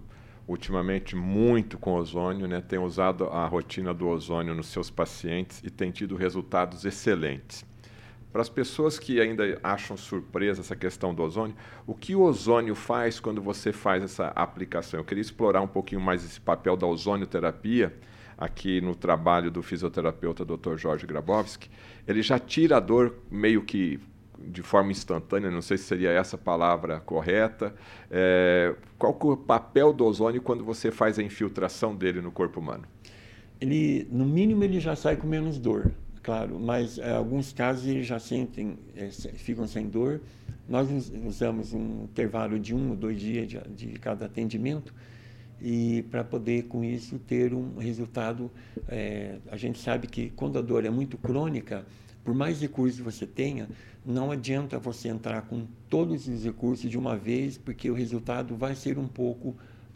[0.48, 2.62] ultimamente muito com ozônio, né?
[2.62, 7.66] Tem usado a rotina do ozônio nos seus pacientes e tem tido resultados excelentes.
[8.32, 12.76] Para as pessoas que ainda acham surpresa essa questão do ozônio, o que o ozônio
[12.76, 15.00] faz quando você faz essa aplicação?
[15.00, 17.94] Eu queria explorar um pouquinho mais esse papel da ozonioterapia
[18.38, 20.78] aqui no trabalho do fisioterapeuta Dr.
[20.78, 21.70] Jorge Grabowski.
[22.08, 24.00] Ele já tira a dor meio que
[24.48, 27.74] de forma instantânea, não sei se seria essa a palavra correta.
[28.10, 32.60] É, qual é o papel do ozônio quando você faz a infiltração dele no corpo
[32.60, 32.84] humano?
[33.60, 38.06] Ele, no mínimo, ele já sai com menos dor claro, mas eh, alguns casos eles
[38.06, 40.22] já sentem, é, ficam sem dor.
[40.68, 40.88] Nós
[41.26, 44.94] usamos um intervalo de um ou dois dias de, de cada atendimento
[45.62, 48.50] e para poder com isso ter um resultado.
[48.88, 51.86] É, a gente sabe que quando a dor é muito crônica,
[52.24, 53.68] por mais recursos você tenha,
[54.06, 58.76] não adianta você entrar com todos os recursos de uma vez, porque o resultado vai
[58.76, 59.56] ser um pouco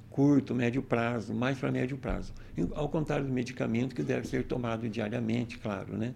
[0.10, 2.34] curto, médio prazo, mais para médio prazo.
[2.74, 6.14] Ao contrário do medicamento que deve ser tomado diariamente, claro, né?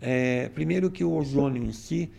[0.00, 2.10] É, primeiro que o ozônio em si,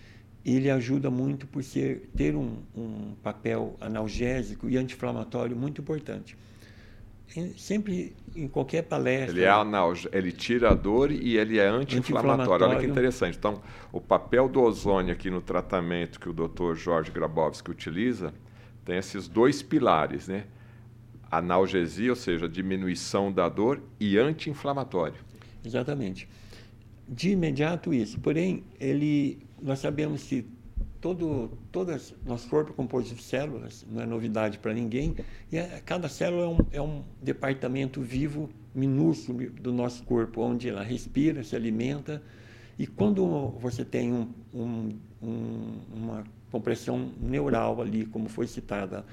[0.44, 6.36] ele ajuda muito por ser, ter um, um papel analgésico e anti-inflamatório muito importante.
[7.58, 9.36] Sempre em qualquer palestra.
[9.36, 10.08] Ele é analg...
[10.12, 12.68] ele tira a dor e ele é anti-inflamatório.
[12.68, 13.38] Olha que interessante.
[13.38, 13.62] Então,
[13.92, 16.76] o papel do ozônio aqui no tratamento que o Dr.
[16.76, 18.34] Jorge Grabowski utiliza
[18.86, 20.46] tem esses dois pilares, né?
[21.30, 25.20] analgesia, ou seja, diminuição da dor, e anti-inflamatório.
[25.64, 26.28] Exatamente.
[27.08, 28.20] De imediato isso.
[28.20, 30.46] Porém, ele, nós sabemos que
[31.06, 35.16] todo, todas, nosso corpo é composto de células, não é novidade para ninguém,
[35.52, 40.68] e é, cada célula é um, é um departamento vivo minúsculo do nosso corpo, onde
[40.68, 42.24] ela respira, se alimenta,
[42.80, 43.24] e quando
[43.60, 49.06] você tem um, um, um, uma compressão neural ali, como foi citada,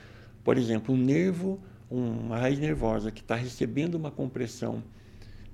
[0.42, 4.82] por exemplo, um nervo uma raiz nervosa que está recebendo uma compressão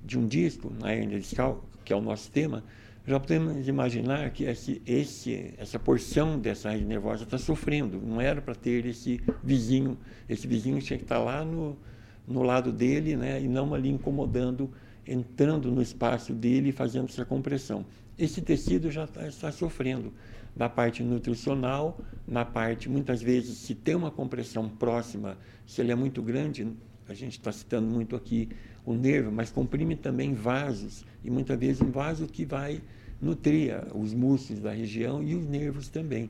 [0.05, 2.63] de um disco, na hernia discal, que é o nosso tema,
[3.07, 7.99] já podemos imaginar que esse, esse, essa porção dessa raiz nervosa está sofrendo.
[7.99, 9.97] Não era para ter esse vizinho.
[10.27, 11.77] Esse vizinho tinha que estar tá lá no,
[12.27, 14.71] no lado dele né, e não ali incomodando,
[15.07, 17.85] entrando no espaço dele e fazendo essa compressão.
[18.17, 20.13] Esse tecido já está, está sofrendo
[20.55, 25.95] na parte nutricional, na parte, muitas vezes, se tem uma compressão próxima, se ele é
[25.95, 26.67] muito grande,
[27.09, 28.49] a gente está citando muito aqui
[28.85, 32.81] o nervo, mas comprime também vasos, e muitas vezes um vaso que vai
[33.21, 36.29] nutrir os músculos da região e os nervos também.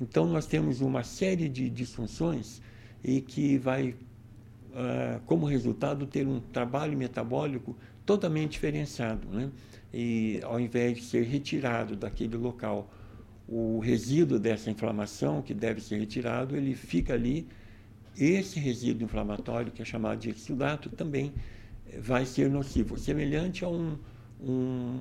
[0.00, 2.60] Então, nós temos uma série de disfunções
[3.04, 9.28] e que vai, uh, como resultado, ter um trabalho metabólico totalmente diferenciado.
[9.28, 9.50] Né?
[9.92, 12.90] E ao invés de ser retirado daquele local
[13.48, 17.46] o resíduo dessa inflamação que deve ser retirado, ele fica ali.
[18.18, 21.34] Esse resíduo inflamatório, que é chamado de exudato, também
[21.86, 23.98] eh, vai ser nocivo, semelhante a um,
[24.40, 24.98] um,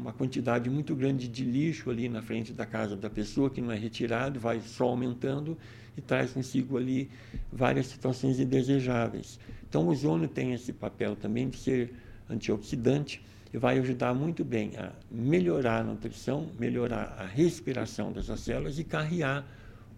[0.00, 3.70] uma quantidade muito grande de lixo ali na frente da casa da pessoa que não
[3.70, 5.56] é retirado, vai só aumentando
[5.96, 7.08] e traz consigo ali
[7.52, 9.38] várias situações indesejáveis.
[9.68, 11.94] Então, o ozônio tem esse papel também de ser
[12.28, 18.78] antioxidante e vai ajudar muito bem a melhorar a nutrição, melhorar a respiração dessas células
[18.78, 19.46] e carrear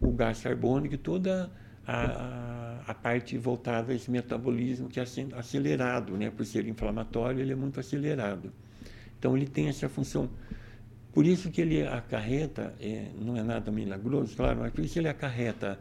[0.01, 5.05] o gás carbônico e toda a, a, a, parte voltada a esse metabolismo que é
[5.37, 6.31] acelerado, né?
[6.31, 8.53] Por ser inflamatório, ele é muito acelerado.
[9.19, 10.31] Então ele tem essa função.
[11.13, 15.09] Por isso que ele acarreta, é, não é nada milagroso, claro, mas por isso ele
[15.09, 15.79] acarreta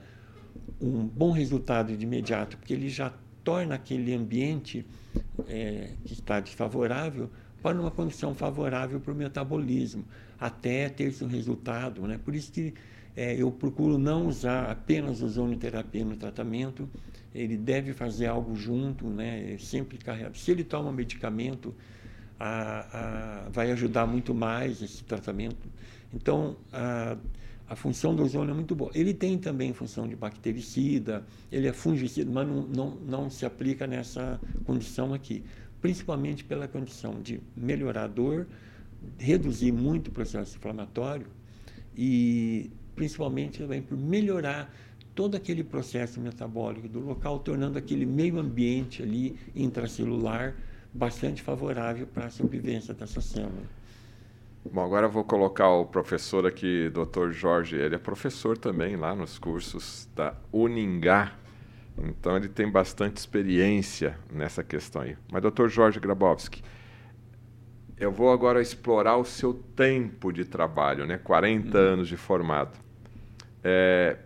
[0.82, 4.86] um bom resultado de imediato, porque ele já torna aquele ambiente
[5.48, 7.30] é, que está desfavorável
[7.62, 10.04] para uma condição favorável para o metabolismo,
[10.40, 12.02] até ter seu resultado.
[12.08, 12.20] Né?
[12.24, 12.74] Por isso que
[13.16, 16.90] é, eu procuro não usar apenas ozonioterapia no tratamento,
[17.34, 19.58] ele deve fazer algo junto, né?
[19.60, 20.38] sempre carregado.
[20.38, 21.74] Se ele toma medicamento,
[22.40, 25.70] a, a, vai ajudar muito mais esse tratamento.
[26.14, 27.18] Então, a,
[27.70, 28.92] a função do ozônio é muito boa.
[28.94, 33.88] Ele tem também função de bactericida, ele é fungicida, mas não, não, não se aplica
[33.88, 35.44] nessa condição aqui.
[35.80, 38.48] Principalmente pela condição de melhorar a dor,
[39.18, 41.28] reduzir muito o processo inflamatório
[41.96, 44.74] e principalmente também por melhorar
[45.14, 50.56] todo aquele processo metabólico do local, tornando aquele meio ambiente ali intracelular
[50.94, 53.82] bastante favorável para a sobrevivência dessa célula.
[54.72, 57.32] Bom, agora vou colocar o professor aqui, Dr.
[57.32, 57.76] Jorge.
[57.76, 61.34] Ele é professor também lá nos cursos da Uningá.
[61.98, 65.18] Então ele tem bastante experiência nessa questão aí.
[65.32, 65.68] Mas, Dr.
[65.68, 66.62] Jorge Grabowski,
[68.02, 71.20] eu vou agora explorar o seu tempo de trabalho, né?
[71.24, 71.84] 40 uhum.
[71.84, 72.80] anos de formado.
[73.64, 74.18] É,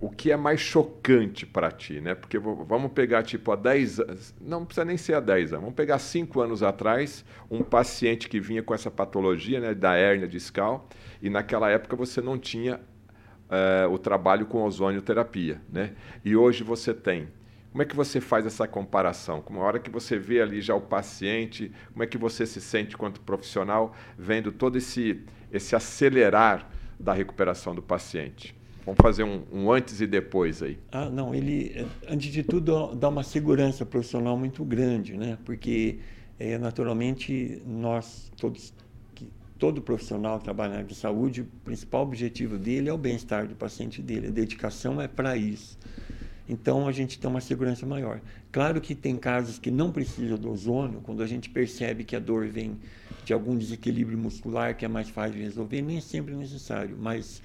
[0.00, 2.14] o que é mais chocante para ti, né?
[2.14, 5.74] Porque vamos pegar tipo há 10 anos, não precisa nem ser há 10 anos, vamos
[5.74, 10.88] pegar 5 anos atrás, um paciente que vinha com essa patologia, né, da hérnia discal,
[11.20, 15.92] e naquela época você não tinha uh, o trabalho com ozonioterapia, né?
[16.24, 17.28] E hoje você tem.
[17.72, 19.40] Como é que você faz essa comparação?
[19.40, 22.60] Como a hora que você vê ali já o paciente, como é que você se
[22.60, 26.70] sente quanto profissional vendo todo esse esse acelerar
[27.00, 28.54] da recuperação do paciente?
[28.84, 30.78] Vamos fazer um, um, antes e depois aí.
[30.90, 35.38] Ah, não, ele, antes de tudo, dá uma segurança profissional muito grande, né?
[35.44, 36.00] Porque,
[36.38, 38.74] é, naturalmente, nós, todos,
[39.56, 43.46] todo profissional que trabalha na área de saúde, o principal objetivo dele é o bem-estar
[43.46, 45.78] do paciente dele, a dedicação é para isso.
[46.48, 48.20] Então, a gente tem uma segurança maior.
[48.50, 52.18] Claro que tem casos que não precisam do ozônio, quando a gente percebe que a
[52.18, 52.78] dor vem
[53.24, 57.40] de algum desequilíbrio muscular que é mais fácil de resolver, nem sempre é necessário, mas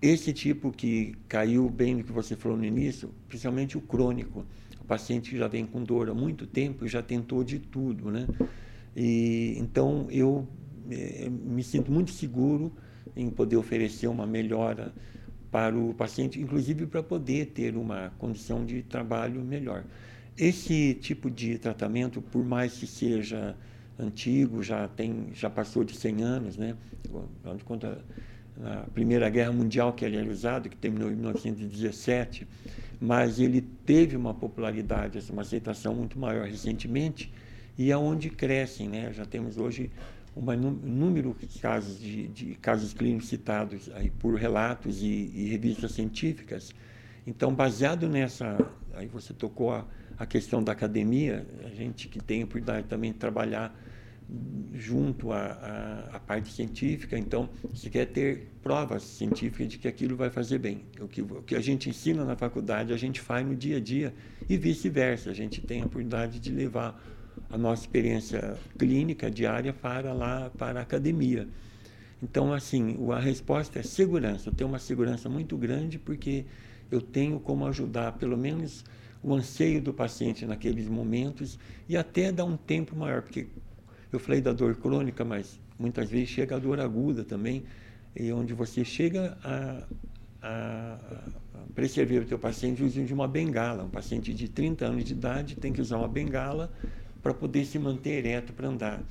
[0.00, 4.44] esse tipo que caiu bem no que você falou no início, principalmente o crônico,
[4.80, 8.10] o paciente que já vem com dor há muito tempo e já tentou de tudo,
[8.10, 8.26] né?
[8.96, 10.46] E então eu
[10.90, 12.72] é, me sinto muito seguro
[13.16, 14.92] em poder oferecer uma melhora
[15.52, 19.84] para o paciente, inclusive para poder ter uma condição de trabalho melhor.
[20.36, 23.54] Esse tipo de tratamento, por mais que seja
[23.98, 26.74] antigo, já tem, já passou de 100 anos, né?
[27.42, 28.02] Quando conta
[28.56, 32.48] na Primeira Guerra Mundial que ele era usado, que terminou em 1917,
[32.98, 37.30] mas ele teve uma popularidade, uma aceitação muito maior recentemente,
[37.76, 39.12] e é onde crescem, né?
[39.12, 39.90] Já temos hoje
[40.34, 45.92] um número de casos, de, de, casos clínicos citados aí por relatos e, e, revistas
[45.92, 46.72] científicas.
[47.26, 48.56] Então, baseado nessa,
[48.94, 49.86] aí você tocou a,
[50.18, 53.76] a questão da academia, a gente que tem a oportunidade também de trabalhar
[54.74, 60.58] junto à, parte científica, então se quer ter provas científicas de que aquilo vai fazer
[60.58, 60.84] bem.
[61.00, 63.80] O que, o que a gente ensina na faculdade, a gente faz no dia a
[63.80, 64.14] dia
[64.48, 65.30] e vice-versa.
[65.30, 67.02] A gente tem a oportunidade de levar
[67.50, 71.48] a nossa experiência clínica diária para lá, para a academia.
[72.22, 74.48] Então, assim, a resposta é segurança.
[74.48, 76.44] Eu tenho uma segurança muito grande porque
[76.90, 78.84] eu tenho como ajudar, pelo menos,
[79.22, 81.58] o anseio do paciente naqueles momentos
[81.88, 83.46] e até dar um tempo maior, porque
[84.12, 87.64] eu falei da dor crônica, mas muitas vezes chega a dor aguda também,
[88.14, 89.86] e onde você chega a,
[90.42, 90.98] a,
[91.74, 93.84] o teu paciente usando de uma bengala.
[93.84, 96.70] Um paciente de 30 anos de idade tem que usar uma bengala
[97.22, 99.02] para poder se manter ereto para andar.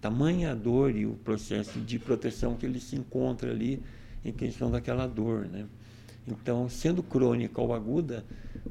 [0.00, 3.80] Tamanha a dor e o processo de proteção que ele se encontra ali
[4.24, 5.66] em questão daquela dor, né?
[6.26, 8.24] Então, sendo crônica ou aguda,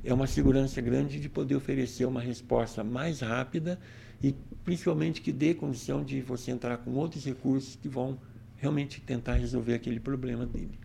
[0.03, 3.79] é uma segurança grande de poder oferecer uma resposta mais rápida
[4.23, 4.33] e
[4.63, 8.17] principalmente que dê condição de você entrar com outros recursos que vão
[8.55, 10.79] realmente tentar resolver aquele problema dele.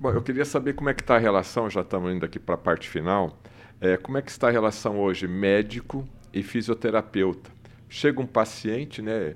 [0.00, 2.54] Bom, eu queria saber como é que está a relação, já estamos indo aqui para
[2.54, 3.36] a parte final,
[3.80, 6.08] é, como é que está a relação hoje médico
[6.38, 7.50] e fisioterapeuta?
[7.88, 9.34] Chega um paciente, né,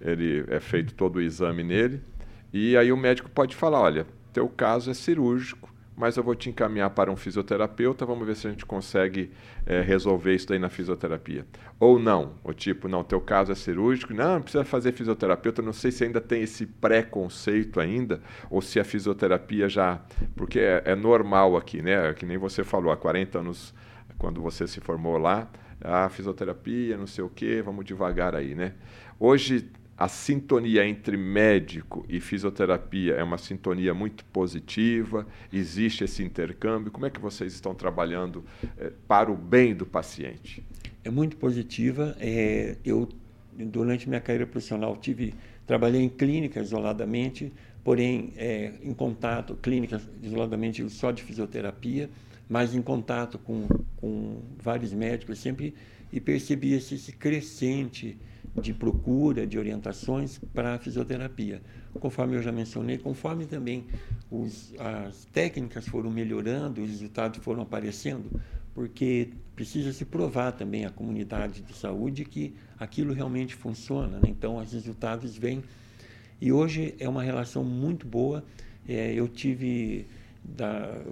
[0.00, 2.00] ele é feito todo o exame nele,
[2.52, 5.70] e aí o médico pode falar, olha, teu caso é cirúrgico,
[6.00, 9.30] mas eu vou te encaminhar para um fisioterapeuta, vamos ver se a gente consegue
[9.66, 11.44] é, resolver isso daí na fisioterapia.
[11.78, 15.74] Ou não, o tipo, não, teu caso é cirúrgico, não, não precisa fazer fisioterapeuta, não
[15.74, 20.00] sei se ainda tem esse preconceito ainda, ou se a fisioterapia já,
[20.34, 23.74] porque é, é normal aqui, né, que nem você falou, há 40 anos,
[24.16, 25.50] quando você se formou lá,
[25.82, 28.74] a fisioterapia, não sei o quê, vamos devagar aí, né?
[29.18, 29.68] Hoje
[30.00, 36.90] a sintonia entre médico e fisioterapia é uma sintonia muito positiva, existe esse intercâmbio.
[36.90, 38.42] Como é que vocês estão trabalhando
[38.78, 40.64] é, para o bem do paciente?
[41.04, 42.16] É muito positiva.
[42.18, 43.06] É, eu,
[43.52, 45.34] durante minha carreira profissional, tive
[45.66, 47.52] trabalhei em clínica isoladamente,
[47.84, 52.08] porém é, em contato, clínica isoladamente só de fisioterapia,
[52.50, 55.72] mas em contato com, com vários médicos sempre
[56.12, 58.18] e percebi esse crescente
[58.60, 61.62] de procura, de orientações para a fisioterapia.
[62.00, 63.86] Conforme eu já mencionei, conforme também
[64.28, 68.28] os, as técnicas foram melhorando, os resultados foram aparecendo,
[68.74, 74.18] porque precisa se provar também à comunidade de saúde que aquilo realmente funciona.
[74.18, 74.28] Né?
[74.28, 75.62] Então, os resultados vêm.
[76.40, 78.44] E hoje é uma relação muito boa.
[78.88, 80.06] É, eu tive
[80.42, 81.02] da,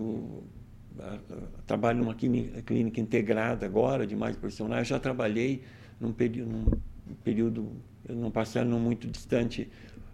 [1.67, 4.89] trabalho numa clínica, clínica, integrada agora, de mais profissionais.
[4.89, 5.63] Já trabalhei
[6.01, 7.73] num período, num período,
[8.09, 9.69] não passando muito distante,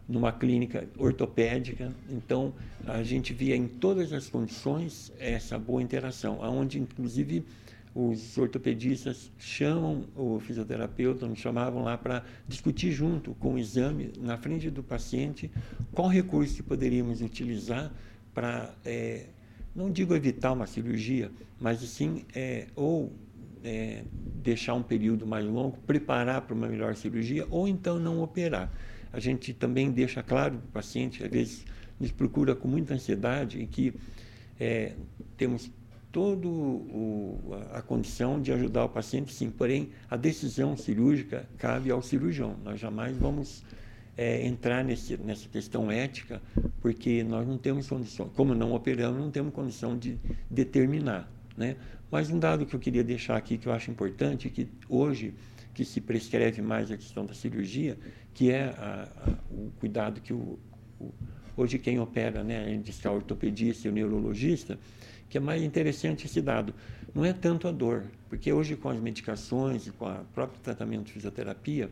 [0.09, 1.93] numa clínica ortopédica.
[2.09, 2.53] Então,
[2.87, 7.45] a gente via em todas as condições essa boa interação, onde, inclusive,
[7.95, 14.37] os ortopedistas chamam o fisioterapeuta, nos chamavam lá para discutir junto com o exame, na
[14.37, 15.51] frente do paciente,
[15.93, 17.93] qual recurso que poderíamos utilizar
[18.35, 19.27] para é,
[19.75, 23.13] não digo evitar uma cirurgia, mas sim é, ou
[23.63, 24.05] é,
[24.37, 28.71] deixar um período mais longo, preparar para uma melhor cirurgia, ou então não operar.
[29.13, 31.65] A gente também deixa claro para o paciente, às vezes
[31.99, 33.95] nos procura com muita ansiedade, em que
[34.59, 34.93] é,
[35.37, 35.71] temos
[36.13, 36.49] toda
[37.73, 42.57] a condição de ajudar o paciente, sim, porém a decisão cirúrgica cabe ao cirurgião.
[42.63, 43.65] Nós jamais vamos
[44.17, 46.41] é, entrar nesse, nessa questão ética,
[46.81, 50.19] porque nós não temos condição, como não operamos, não temos condição de
[50.51, 51.31] determinar.
[51.57, 51.77] Né?
[52.11, 55.35] Mas um dado que eu queria deixar aqui, que eu acho importante, que hoje
[55.73, 57.99] que se prescreve mais a questão da cirurgia,
[58.33, 60.59] que é a, a, o cuidado que o,
[61.01, 61.13] o,
[61.57, 64.79] hoje quem opera, né, diz que a ortopedista e o neurologista,
[65.29, 66.73] que é mais interessante esse dado.
[67.13, 71.07] Não é tanto a dor, porque hoje com as medicações e com o próprio tratamento
[71.07, 71.91] de fisioterapia,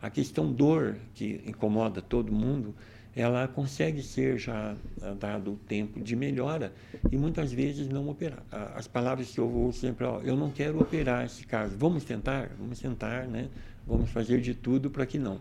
[0.00, 2.74] a questão dor, que incomoda todo mundo,
[3.14, 6.72] ela consegue ser já ah, dado o tempo de melhora
[7.10, 8.42] e muitas vezes não operar.
[8.74, 11.76] As palavras que eu vou sempre, ó, eu não quero operar esse caso.
[11.76, 12.50] Vamos tentar?
[12.58, 13.48] Vamos tentar, né?
[13.86, 15.40] Vamos fazer de tudo para que não.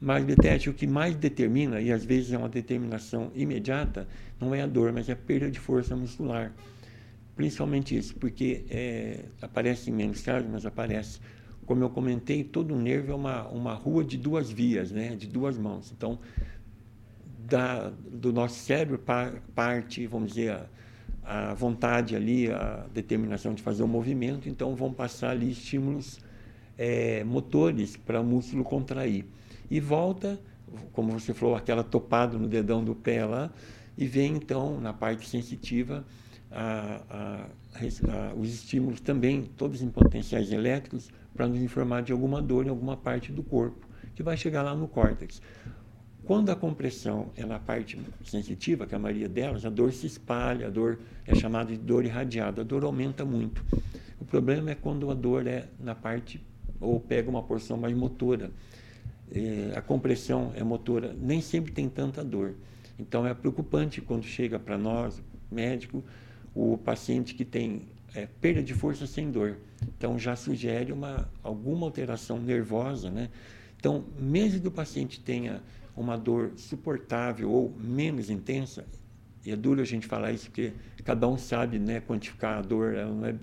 [0.00, 4.06] Mas, Betete, o que mais determina, e às vezes é uma determinação imediata,
[4.40, 6.52] não é a dor, mas é a perda de força muscular.
[7.34, 11.20] Principalmente isso, porque é, aparece em menos casos, mas aparece
[11.66, 15.14] como eu comentei, todo nervo é uma, uma rua de duas vias, né?
[15.16, 15.92] de duas mãos.
[15.96, 16.18] Então,
[17.46, 19.00] da, do nosso cérebro
[19.54, 24.92] parte, vamos dizer, a, a, vontade ali, a determinação de fazer o movimento, então vão
[24.92, 26.20] passar ali estímulos
[26.76, 29.26] é, motores para o músculo contrair.
[29.70, 30.38] E volta,
[30.92, 33.50] como você falou, aquela topada no dedão do pé lá,
[33.96, 36.04] e vem então na parte sensitiva
[36.50, 42.66] a, a, os estímulos também, todos em potenciais elétricos, para nos informar de alguma dor
[42.66, 45.42] em alguma parte do corpo, que vai chegar lá no córtex.
[46.24, 50.06] Quando a compressão é na parte sensitiva, que é a maioria delas, a dor se
[50.06, 53.62] espalha, a dor é chamada de dor irradiada, a dor aumenta muito.
[54.18, 56.40] O problema é quando a dor é na parte,
[56.80, 58.50] ou pega uma porção mais motora.
[59.30, 62.54] É, a compressão é motora, nem sempre tem tanta dor.
[62.98, 65.20] Então é preocupante quando chega para nós,
[65.50, 66.02] médico,
[66.54, 67.82] o paciente que tem
[68.14, 69.58] é, perda de força sem dor.
[69.96, 73.28] Então já sugere uma, alguma alteração nervosa, né?
[73.76, 75.62] Então, mesmo que o paciente tenha
[75.94, 78.86] uma dor suportável ou menos intensa,
[79.44, 80.72] e é duro a gente falar isso porque
[81.04, 83.34] cada um sabe né, quantificar a dor, ela não é,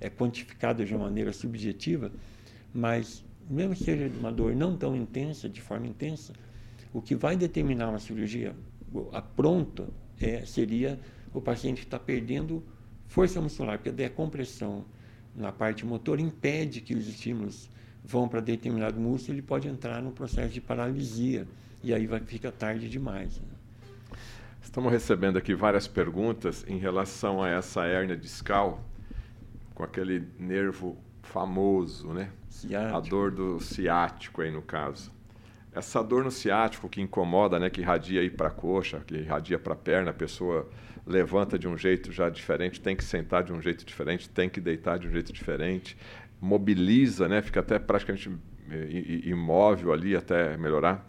[0.00, 2.10] é quantificada de uma maneira subjetiva,
[2.72, 6.32] mas mesmo que seja uma dor não tão intensa, de forma intensa,
[6.92, 8.54] o que vai determinar uma cirurgia
[9.12, 9.88] a pronta
[10.20, 10.98] é, seria
[11.32, 12.62] o paciente que está perdendo
[13.14, 14.84] força muscular, porque a compressão
[15.36, 17.70] na parte motor impede que os estímulos
[18.04, 21.46] vão para determinado músculo, ele pode entrar no processo de paralisia
[21.80, 23.38] e aí vai, fica tarde demais.
[23.38, 23.46] Né?
[24.60, 28.82] Estamos recebendo aqui várias perguntas em relação a essa hérnia discal,
[29.76, 32.30] com aquele nervo famoso, né?
[32.48, 32.96] Ciático.
[32.96, 35.12] A dor do ciático aí no caso.
[35.74, 39.58] Essa dor no ciático que incomoda, né, que irradia aí para a coxa, que irradia
[39.58, 40.68] para a perna, a pessoa
[41.06, 44.60] levanta de um jeito já diferente, tem que sentar de um jeito diferente, tem que
[44.60, 45.96] deitar de um jeito diferente,
[46.40, 48.30] mobiliza, né, fica até praticamente
[48.70, 48.88] eh,
[49.24, 51.06] imóvel ali até melhorar.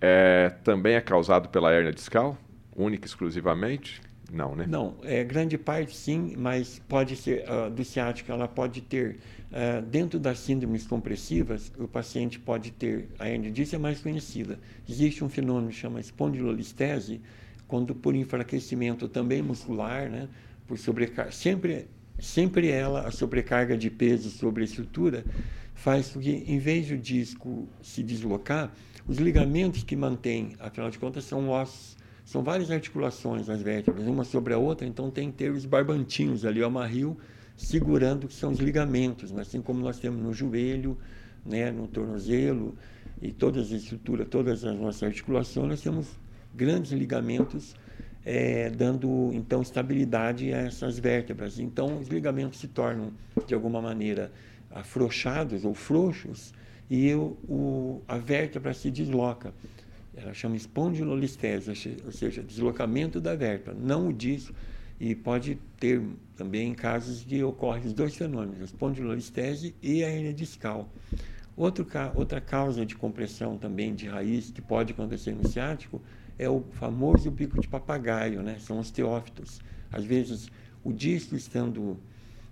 [0.00, 2.38] É, também é causado pela hérnia discal,
[2.74, 4.00] única e exclusivamente?
[4.32, 4.64] Não, né?
[4.66, 9.18] Não, é, grande parte sim, mas pode ser, uh, do ciático, ela pode ter,
[9.50, 14.58] uh, dentro das síndromes compressivas, o paciente pode ter, a hernia mais conhecida.
[14.88, 17.20] Existe um fenômeno que chama espondilolistese,
[17.66, 20.28] quando por enfraquecimento também muscular, né,
[20.66, 21.86] por sobrecarga, sempre,
[22.18, 25.24] sempre ela, a sobrecarga de peso sobre a estrutura,
[25.74, 28.72] faz com que, em vez do disco se deslocar,
[29.06, 34.22] os ligamentos que mantêm, afinal de contas, são ossos são várias articulações nas vértebras, uma
[34.22, 37.16] sobre a outra, então tem que ter os barbantinhos ali, o amarrio,
[37.60, 39.42] segurando que são os ligamentos, né?
[39.42, 40.96] assim como nós temos no joelho,
[41.44, 42.74] né, no tornozelo
[43.20, 46.08] e todas as estruturas, todas as nossas articulações, nós temos
[46.54, 47.74] grandes ligamentos
[48.24, 51.58] é, dando então estabilidade a essas vértebras.
[51.58, 53.12] Então os ligamentos se tornam
[53.46, 54.32] de alguma maneira
[54.70, 56.52] afrouxados ou frouxos
[56.88, 59.52] e o, o, a vértebra se desloca
[60.16, 61.70] ela chama espondilolistese,
[62.04, 64.54] ou seja, deslocamento da vértebra, não o disco,
[65.00, 66.02] e pode ter
[66.36, 70.92] também casos de ocorrem os dois fenômenos, a espondilolistese e a hernia discal.
[71.56, 76.02] Outro, outra causa de compressão também de raiz que pode acontecer no ciático
[76.38, 78.56] é o famoso bico de papagaio, né?
[78.58, 79.60] são os teófitos.
[79.90, 80.50] Às vezes,
[80.84, 81.98] o disco estando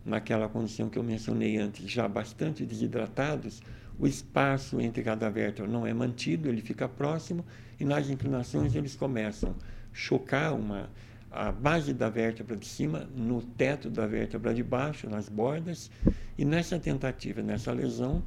[0.05, 3.63] naquela condição que eu mencionei antes, já bastante desidratados,
[3.99, 7.45] o espaço entre cada vértebra não é mantido, ele fica próximo
[7.79, 9.55] e nas inclinações eles começam a
[9.93, 10.89] chocar uma,
[11.31, 15.91] a base da vértebra de cima no teto da vértebra de baixo, nas bordas,
[16.37, 18.23] e nessa tentativa, nessa lesão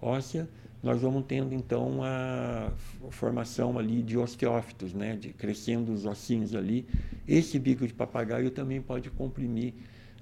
[0.00, 0.48] óssea,
[0.82, 2.72] nós vamos tendo então a
[3.10, 6.86] formação ali de osteófitos, né, de crescendo os ossinhos ali.
[7.26, 9.74] Esse bico de papagaio também pode comprimir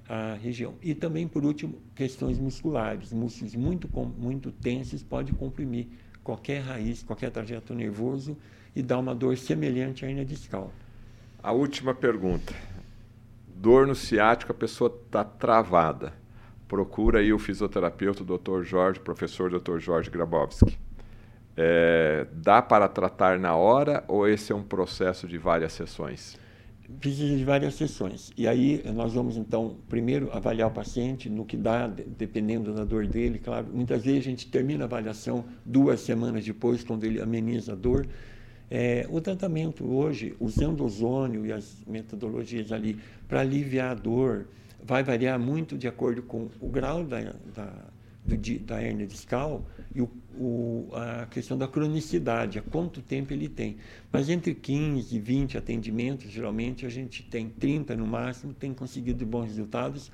[0.09, 0.73] a região.
[0.81, 3.13] E também, por último, questões musculares.
[3.13, 3.87] Músculos muito,
[4.17, 5.87] muito tensos podem comprimir
[6.23, 8.35] qualquer raiz, qualquer trajeto nervoso
[8.75, 10.73] e dar uma dor semelhante à hernia discal.
[11.47, 12.53] A última pergunta.
[13.47, 16.11] Dor no ciático, a pessoa está travada.
[16.67, 18.63] Procura aí o fisioterapeuta, o Dr.
[18.63, 19.79] Jorge, professor Dr.
[19.79, 20.77] Jorge Grabowski.
[21.55, 26.37] É, dá para tratar na hora ou esse é um processo de várias sessões?
[26.99, 28.33] precisa de várias sessões.
[28.35, 33.07] E aí nós vamos então primeiro avaliar o paciente no que dá, dependendo da dor
[33.07, 33.67] dele, claro.
[33.71, 38.05] Muitas vezes a gente termina a avaliação duas semanas depois, quando ele ameniza a dor.
[38.69, 44.47] É, o tratamento hoje, usando ozônio e as metodologias ali para aliviar a dor,
[44.83, 47.71] vai variar muito de acordo com o grau da, da
[48.27, 49.65] do, da hernia discal
[49.95, 53.77] e o, o, a questão da cronicidade, a quanto tempo ele tem.
[54.11, 59.25] Mas entre 15 e 20 atendimentos, geralmente a gente tem 30 no máximo, tem conseguido
[59.25, 60.11] bons resultados,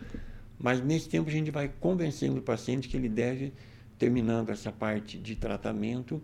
[0.59, 3.51] mas nesse tempo a gente vai convencendo o paciente que ele deve,
[3.97, 6.21] terminando essa parte de tratamento,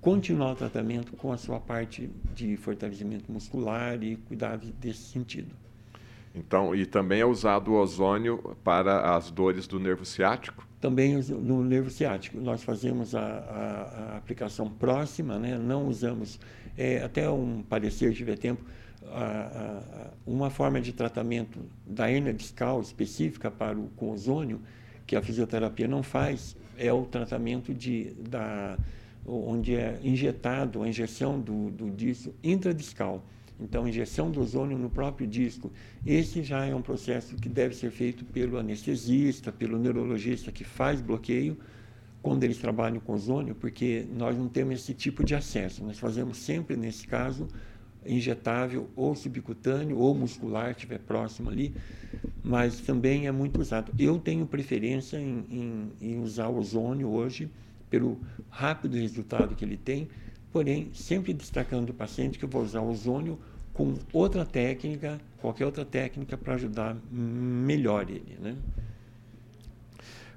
[0.00, 5.54] continuar o tratamento com a sua parte de fortalecimento muscular e cuidados desse sentido.
[6.34, 10.66] Então, e também é usado o ozônio para as dores do nervo ciático?
[10.80, 12.38] Também no nervo ciático.
[12.40, 15.56] Nós fazemos a, a, a aplicação próxima, né?
[15.56, 16.40] não usamos,
[16.76, 18.64] é, até um parecer, tiver tempo,
[19.06, 24.60] a, uma forma de tratamento da hernia discal específica para o, com ozônio,
[25.06, 28.76] que a fisioterapia não faz, é o tratamento de, da,
[29.26, 33.24] onde é injetado, a injeção do, do disco intradiscal.
[33.58, 35.72] Então, injeção do ozônio no próprio disco.
[36.04, 41.00] Esse já é um processo que deve ser feito pelo anestesista, pelo neurologista que faz
[41.00, 41.56] bloqueio
[42.20, 45.84] quando eles trabalham com ozônio, porque nós não temos esse tipo de acesso.
[45.84, 47.46] Nós fazemos sempre, nesse caso,
[48.06, 51.74] injetável ou subcutâneo ou muscular, estiver próximo ali,
[52.42, 53.92] mas também é muito usado.
[53.98, 57.50] Eu tenho preferência em, em, em usar ozônio hoje,
[57.94, 58.18] pelo
[58.50, 60.08] rápido resultado que ele tem,
[60.52, 63.38] porém sempre destacando o paciente que eu vou usar ozônio
[63.72, 68.56] com outra técnica, qualquer outra técnica para ajudar melhor ele, né?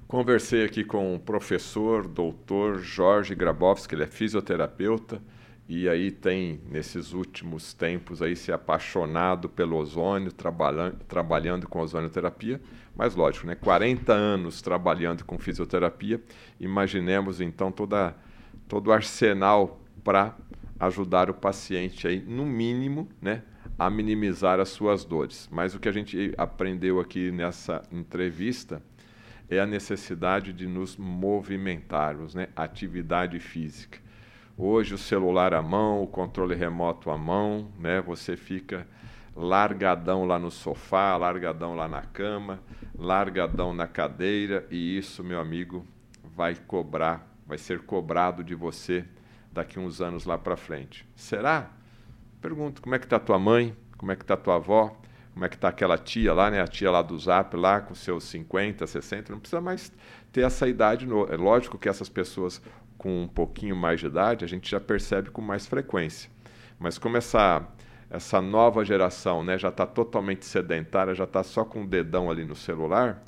[0.07, 5.19] Conversei aqui com o professor, doutor Jorge Grabowski, ele é fisioterapeuta
[5.67, 12.61] e aí tem, nesses últimos tempos, aí se apaixonado pelo ozônio, trabalhando, trabalhando com ozonioterapia,
[12.97, 13.55] mas lógico, né?
[13.55, 16.21] 40 anos trabalhando com fisioterapia,
[16.59, 18.15] imaginemos então toda,
[18.67, 20.35] todo o arsenal para
[20.79, 23.43] ajudar o paciente aí, no mínimo, né,
[23.77, 25.47] a minimizar as suas dores.
[25.51, 28.81] Mas o que a gente aprendeu aqui nessa entrevista
[29.49, 33.99] é a necessidade de nos movimentarmos, né, atividade física.
[34.57, 38.01] Hoje o celular à mão, o controle remoto à mão, né?
[38.01, 38.87] Você fica
[39.37, 42.59] largadão lá no sofá, largadão lá na cama,
[42.97, 45.85] largadão na cadeira e isso, meu amigo,
[46.35, 49.05] vai cobrar, vai ser cobrado de você
[49.51, 51.07] daqui uns anos lá para frente.
[51.15, 51.69] Será?
[52.41, 53.77] Pergunto, como é que está tua mãe?
[53.95, 54.97] Como é que está tua avó?
[55.33, 56.59] Como é que está aquela tia lá, né?
[56.59, 59.91] A tia lá do Zap lá com seus 50, 60, não precisa mais
[60.31, 61.05] ter essa idade.
[61.05, 61.31] No...
[61.31, 62.59] É lógico que essas pessoas
[62.97, 66.31] com um pouquinho mais de idade, a gente já percebe com mais frequência.
[66.79, 67.67] Mas como essa,
[68.09, 72.45] essa nova geração né, já está totalmente sedentária, já está só com o dedão ali
[72.45, 73.23] no celular,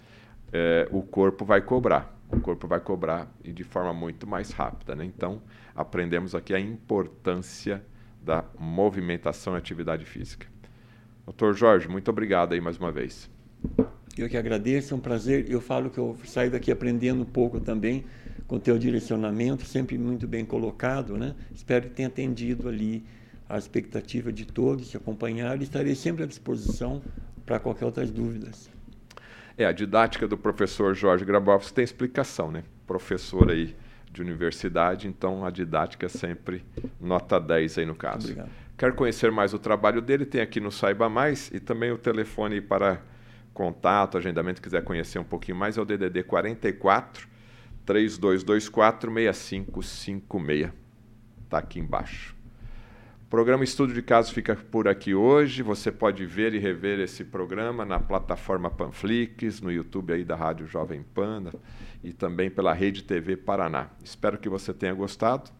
[0.53, 2.17] é, o corpo vai cobrar.
[2.31, 4.95] O corpo vai cobrar e de forma muito mais rápida.
[4.95, 5.03] Né?
[5.03, 5.41] Então,
[5.75, 7.83] aprendemos aqui a importância
[8.21, 10.47] da movimentação e atividade física.
[11.25, 13.29] Doutor Jorge, muito obrigado aí mais uma vez.
[14.17, 15.49] Eu que agradeço, é um prazer.
[15.49, 18.05] Eu falo que eu saio daqui aprendendo um pouco também
[18.47, 21.35] com o teu direcionamento, sempre muito bem colocado, né?
[21.53, 23.05] Espero que tenha atendido ali
[23.49, 27.01] a expectativa de todos que acompanharam e estarei sempre à disposição
[27.45, 28.69] para qualquer outras dúvidas.
[29.57, 32.63] É, a didática do professor Jorge Grabowski tem explicação, né?
[32.85, 33.75] Professor aí
[34.11, 36.63] de universidade, então a didática é sempre
[37.01, 38.27] nota 10 aí no caso.
[38.27, 38.49] Obrigado.
[38.77, 42.61] Quer conhecer mais o trabalho dele, tem aqui no Saiba Mais e também o telefone
[42.61, 43.01] para
[43.53, 47.27] contato, agendamento, quiser conhecer um pouquinho mais, é o DDD 44
[47.85, 50.71] 3224 6556.
[51.43, 52.38] Está aqui embaixo.
[53.29, 55.61] Programa Estudo de Caso fica por aqui hoje.
[55.61, 60.65] Você pode ver e rever esse programa na plataforma Panflix, no YouTube aí da Rádio
[60.65, 61.51] Jovem Pan
[62.03, 63.91] e também pela Rede TV Paraná.
[64.03, 65.51] Espero que você tenha gostado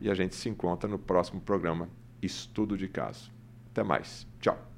[0.00, 1.88] e a gente se encontra no próximo programa
[2.20, 3.30] Estudo de Caso.
[3.70, 4.26] Até mais.
[4.40, 4.73] Tchau.